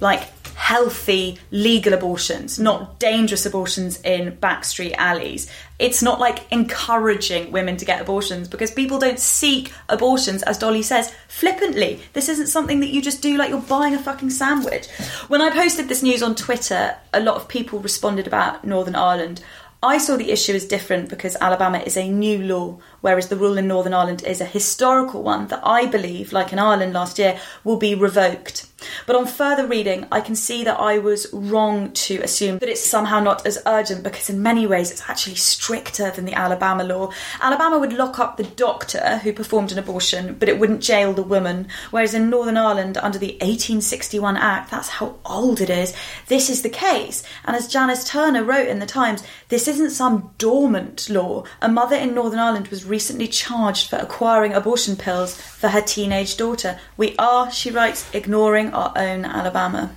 [0.00, 5.50] like healthy legal abortions, not dangerous abortions in backstreet alleys.
[5.78, 10.82] It's not like encouraging women to get abortions because people don't seek abortions, as Dolly
[10.82, 12.00] says, flippantly.
[12.12, 14.88] This isn't something that you just do like you're buying a fucking sandwich.
[15.28, 19.42] When I posted this news on Twitter, a lot of people responded about Northern Ireland.
[19.80, 23.58] I saw the issue as different because Alabama is a new law, whereas the rule
[23.58, 27.38] in Northern Ireland is a historical one that I believe, like in Ireland last year,
[27.64, 28.66] will be revoked.
[29.06, 32.84] But on further reading, I can see that I was wrong to assume that it's
[32.84, 37.10] somehow not as urgent because, in many ways, it's actually stricter than the Alabama law.
[37.40, 41.22] Alabama would lock up the doctor who performed an abortion, but it wouldn't jail the
[41.22, 41.66] woman.
[41.90, 45.94] Whereas in Northern Ireland, under the 1861 Act, that's how old it is,
[46.28, 47.24] this is the case.
[47.44, 51.44] And as Janice Turner wrote in the Times, this isn't some dormant law.
[51.60, 56.36] A mother in Northern Ireland was recently charged for acquiring abortion pills for her teenage
[56.36, 56.80] daughter.
[56.96, 59.94] We are, she writes, ignoring our own Alabama.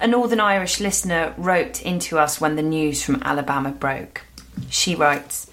[0.00, 4.22] A Northern Irish listener wrote into us when the news from Alabama broke.
[4.70, 5.50] She writes,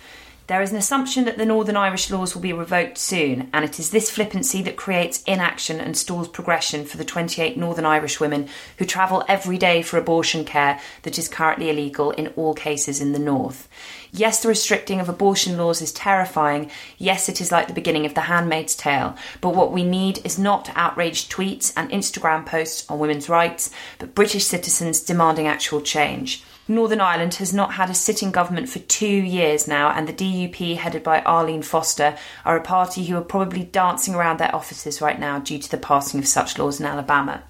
[0.47, 3.79] There is an assumption that the Northern Irish laws will be revoked soon, and it
[3.79, 8.47] is this flippancy that creates inaction and stalls progression for the 28 Northern Irish women
[8.77, 13.11] who travel every day for abortion care that is currently illegal in all cases in
[13.11, 13.67] the North.
[14.11, 16.71] Yes, the restricting of abortion laws is terrifying.
[16.97, 19.15] Yes, it is like the beginning of The Handmaid's Tale.
[19.41, 24.15] But what we need is not outraged tweets and Instagram posts on women's rights, but
[24.15, 26.43] British citizens demanding actual change.
[26.69, 30.75] Northern Ireland has not had a sitting government for two years now, and the DUP,
[30.75, 35.17] headed by Arlene Foster, are a party who are probably dancing around their offices right
[35.17, 37.43] now due to the passing of such laws in Alabama.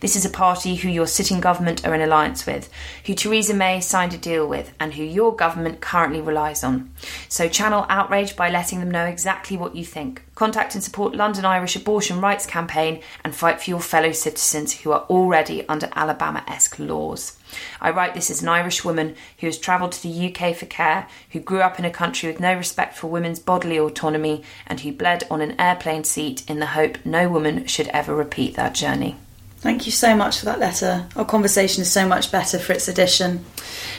[0.00, 2.68] This is a party who your sitting government are in alliance with,
[3.06, 6.90] who Theresa May signed a deal with, and who your government currently relies on.
[7.28, 10.22] So channel outrage by letting them know exactly what you think.
[10.34, 14.92] Contact and support London Irish Abortion Rights Campaign and fight for your fellow citizens who
[14.92, 17.38] are already under Alabama esque laws.
[17.80, 21.06] I write this as an Irish woman who has travelled to the UK for care,
[21.30, 24.92] who grew up in a country with no respect for women's bodily autonomy, and who
[24.92, 29.16] bled on an airplane seat in the hope no woman should ever repeat that journey.
[29.64, 31.06] Thank you so much for that letter.
[31.16, 33.46] Our conversation is so much better for its edition.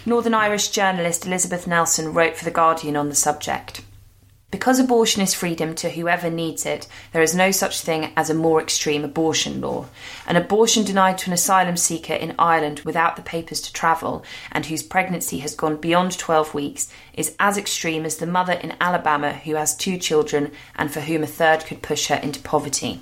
[0.05, 3.81] Northern Irish journalist Elizabeth Nelson wrote for The Guardian on the subject.
[4.51, 8.35] Because abortion is freedom to whoever needs it, there is no such thing as a
[8.35, 9.87] more extreme abortion law.
[10.27, 14.67] An abortion denied to an asylum seeker in Ireland without the papers to travel and
[14.67, 19.33] whose pregnancy has gone beyond 12 weeks is as extreme as the mother in Alabama
[19.33, 23.01] who has two children and for whom a third could push her into poverty.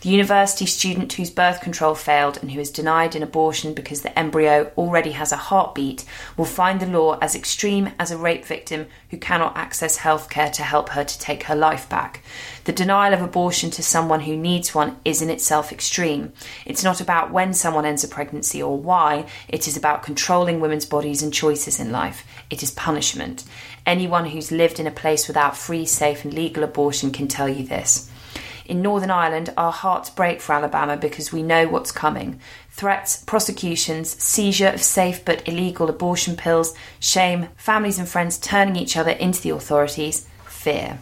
[0.00, 4.16] The university student whose birth control failed and who is denied an abortion because the
[4.18, 6.04] embryo already has a heartbeat
[6.36, 10.62] will find the law as extreme as a rape victim who cannot access healthcare to
[10.62, 12.22] help her to take her life back.
[12.64, 16.32] The denial of abortion to someone who needs one is in itself extreme.
[16.66, 20.86] It's not about when someone ends a pregnancy or why, it is about controlling women's
[20.86, 22.24] bodies and choices in life.
[22.50, 23.44] It is punishment.
[23.86, 27.64] Anyone who's lived in a place without free, safe, and legal abortion can tell you
[27.64, 28.10] this.
[28.68, 32.38] In Northern Ireland, our hearts break for Alabama because we know what's coming
[32.70, 38.96] threats, prosecutions, seizure of safe but illegal abortion pills, shame, families and friends turning each
[38.96, 40.98] other into the authorities, fear.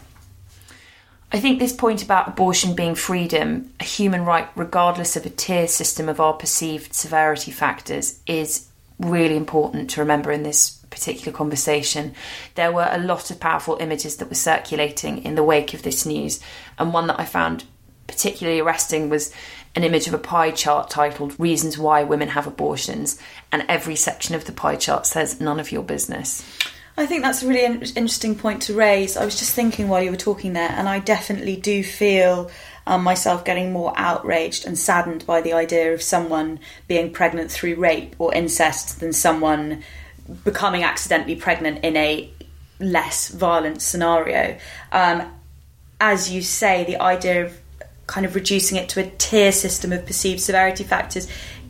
[1.31, 5.67] I think this point about abortion being freedom, a human right regardless of a tier
[5.67, 12.13] system of our perceived severity factors, is really important to remember in this particular conversation,
[12.55, 16.05] there were a lot of powerful images that were circulating in the wake of this
[16.05, 16.39] news.
[16.79, 17.65] And one that I found
[18.07, 19.31] particularly arresting was
[19.75, 23.21] an image of a pie chart titled Reasons Why Women Have Abortions.
[23.51, 26.43] And every section of the pie chart says, None of your business.
[26.99, 29.17] I think that's a really in- interesting point to raise.
[29.17, 32.49] I was just thinking while you were talking there, and I definitely do feel
[32.87, 37.75] um, myself getting more outraged and saddened by the idea of someone being pregnant through
[37.75, 39.83] rape or incest than someone
[40.43, 42.29] becoming accidentally pregnant in a
[42.79, 44.57] less violent scenario.
[44.91, 45.33] Um,
[45.99, 47.59] as you say, the idea of
[48.05, 51.27] kind of reducing it to a tier system of perceived severity factors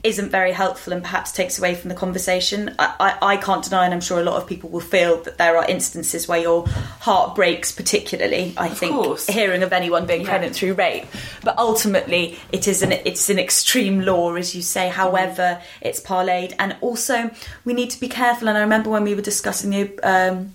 [0.08, 2.74] isn't very helpful and perhaps takes away from the conversation.
[2.80, 5.38] I, I, I, can't deny, and I'm sure a lot of people will feel that
[5.38, 8.54] there are instances where your heart breaks, particularly.
[8.56, 9.28] I of think course.
[9.28, 10.30] hearing of anyone being yeah.
[10.30, 11.06] pregnant through rape,
[11.44, 14.88] but ultimately it is an it's an extreme law, as you say.
[14.88, 17.30] However, it's parlayed, and also
[17.66, 18.48] we need to be careful.
[18.48, 20.00] And I remember when we were discussing the.
[20.00, 20.54] Um,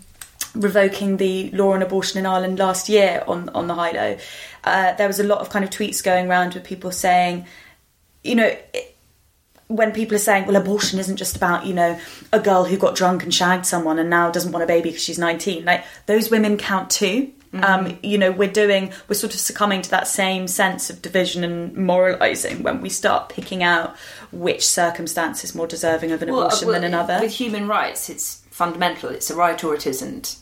[0.55, 4.18] revoking the law on abortion in Ireland last year on on the high low,
[4.64, 7.46] uh, there was a lot of kind of tweets going around with people saying,
[8.22, 8.91] you know, it,
[9.77, 11.99] when people are saying, well, abortion isn't just about, you know,
[12.33, 15.03] a girl who got drunk and shagged someone and now doesn't want a baby because
[15.03, 17.33] she's 19, like those women count too.
[17.53, 17.64] Mm-hmm.
[17.64, 21.45] Um, you know, we're doing, we're sort of succumbing to that same sense of division
[21.45, 23.97] and moralising when we start picking out
[24.31, 27.18] which circumstance is more deserving of an well, abortion well, than another.
[27.20, 29.11] With human rights, it's fundamental.
[29.11, 30.37] It's a right or it isn't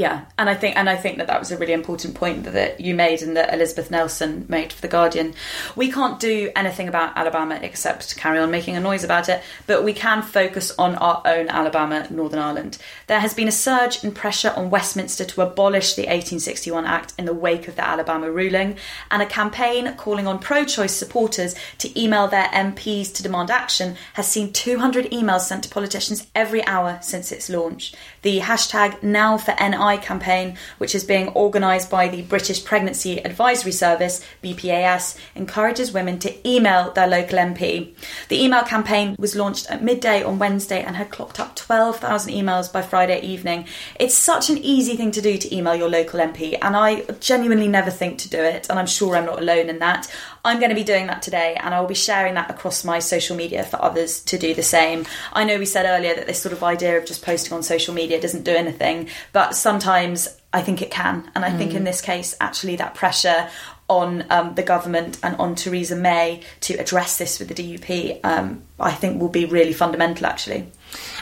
[0.00, 2.54] yeah, and I think and I think that that was a really important point that,
[2.54, 5.34] that, you made and that Elizabeth Nelson made for the Guardian.
[5.76, 9.84] We can't do anything about Alabama except carry on making a noise about it, but
[9.84, 12.78] we can focus on our own Alabama, Northern Ireland.
[13.08, 17.26] There has been a surge in pressure on Westminster to abolish the 1861 Act in
[17.26, 18.78] the wake of the Alabama ruling,
[19.10, 24.26] and a campaign calling on pro-choice supporters to email their MPs to demand action has
[24.26, 27.92] seen 200 emails sent to politicians every hour since its launch.
[28.22, 33.72] The hashtag Now for NI campaign, which is being organised by the British Pregnancy Advisory
[33.72, 37.94] Service, BPAS, encourages women to email their local MP.
[38.28, 42.72] The email campaign was launched at midday on Wednesday and had clocked up 12,000 emails
[42.72, 43.66] by Friday evening.
[43.98, 47.68] It's such an easy thing to do to email your local MP, and I genuinely
[47.68, 50.12] never think to do it, and I'm sure I'm not alone in that.
[50.44, 52.98] I'm going to be doing that today and I will be sharing that across my
[52.98, 55.04] social media for others to do the same.
[55.32, 57.94] I know we said earlier that this sort of idea of just posting on social
[57.94, 61.30] media doesn't do anything, but sometimes I think it can.
[61.34, 61.58] And I mm.
[61.58, 61.86] think in mm.
[61.86, 63.48] this case, actually, that pressure
[63.88, 68.62] on um, the government and on Theresa May to address this with the DUP, um,
[68.78, 70.70] I think will be really fundamental actually.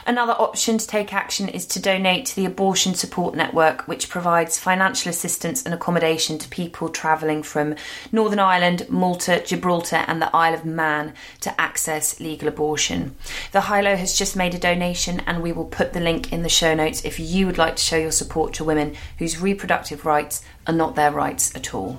[0.07, 4.59] Another option to take action is to donate to the Abortion Support Network, which provides
[4.59, 7.75] financial assistance and accommodation to people travelling from
[8.11, 13.15] Northern Ireland, Malta, Gibraltar, and the Isle of Man to access legal abortion.
[13.53, 16.43] The High Low has just made a donation, and we will put the link in
[16.43, 20.07] the show notes if you would like to show your support to women whose reproductive
[20.07, 21.99] rights are not their rights at all.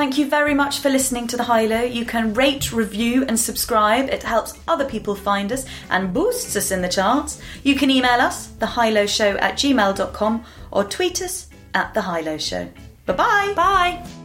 [0.00, 1.82] Thank you very much for listening to The High Low.
[1.82, 4.08] You can rate, review, and subscribe.
[4.08, 7.38] It helps other people find us and boosts us in the charts.
[7.64, 12.66] You can email us, thehighlowshow at gmail.com, or tweet us at The High Show.
[13.04, 13.52] Bye-bye.
[13.54, 14.19] Bye.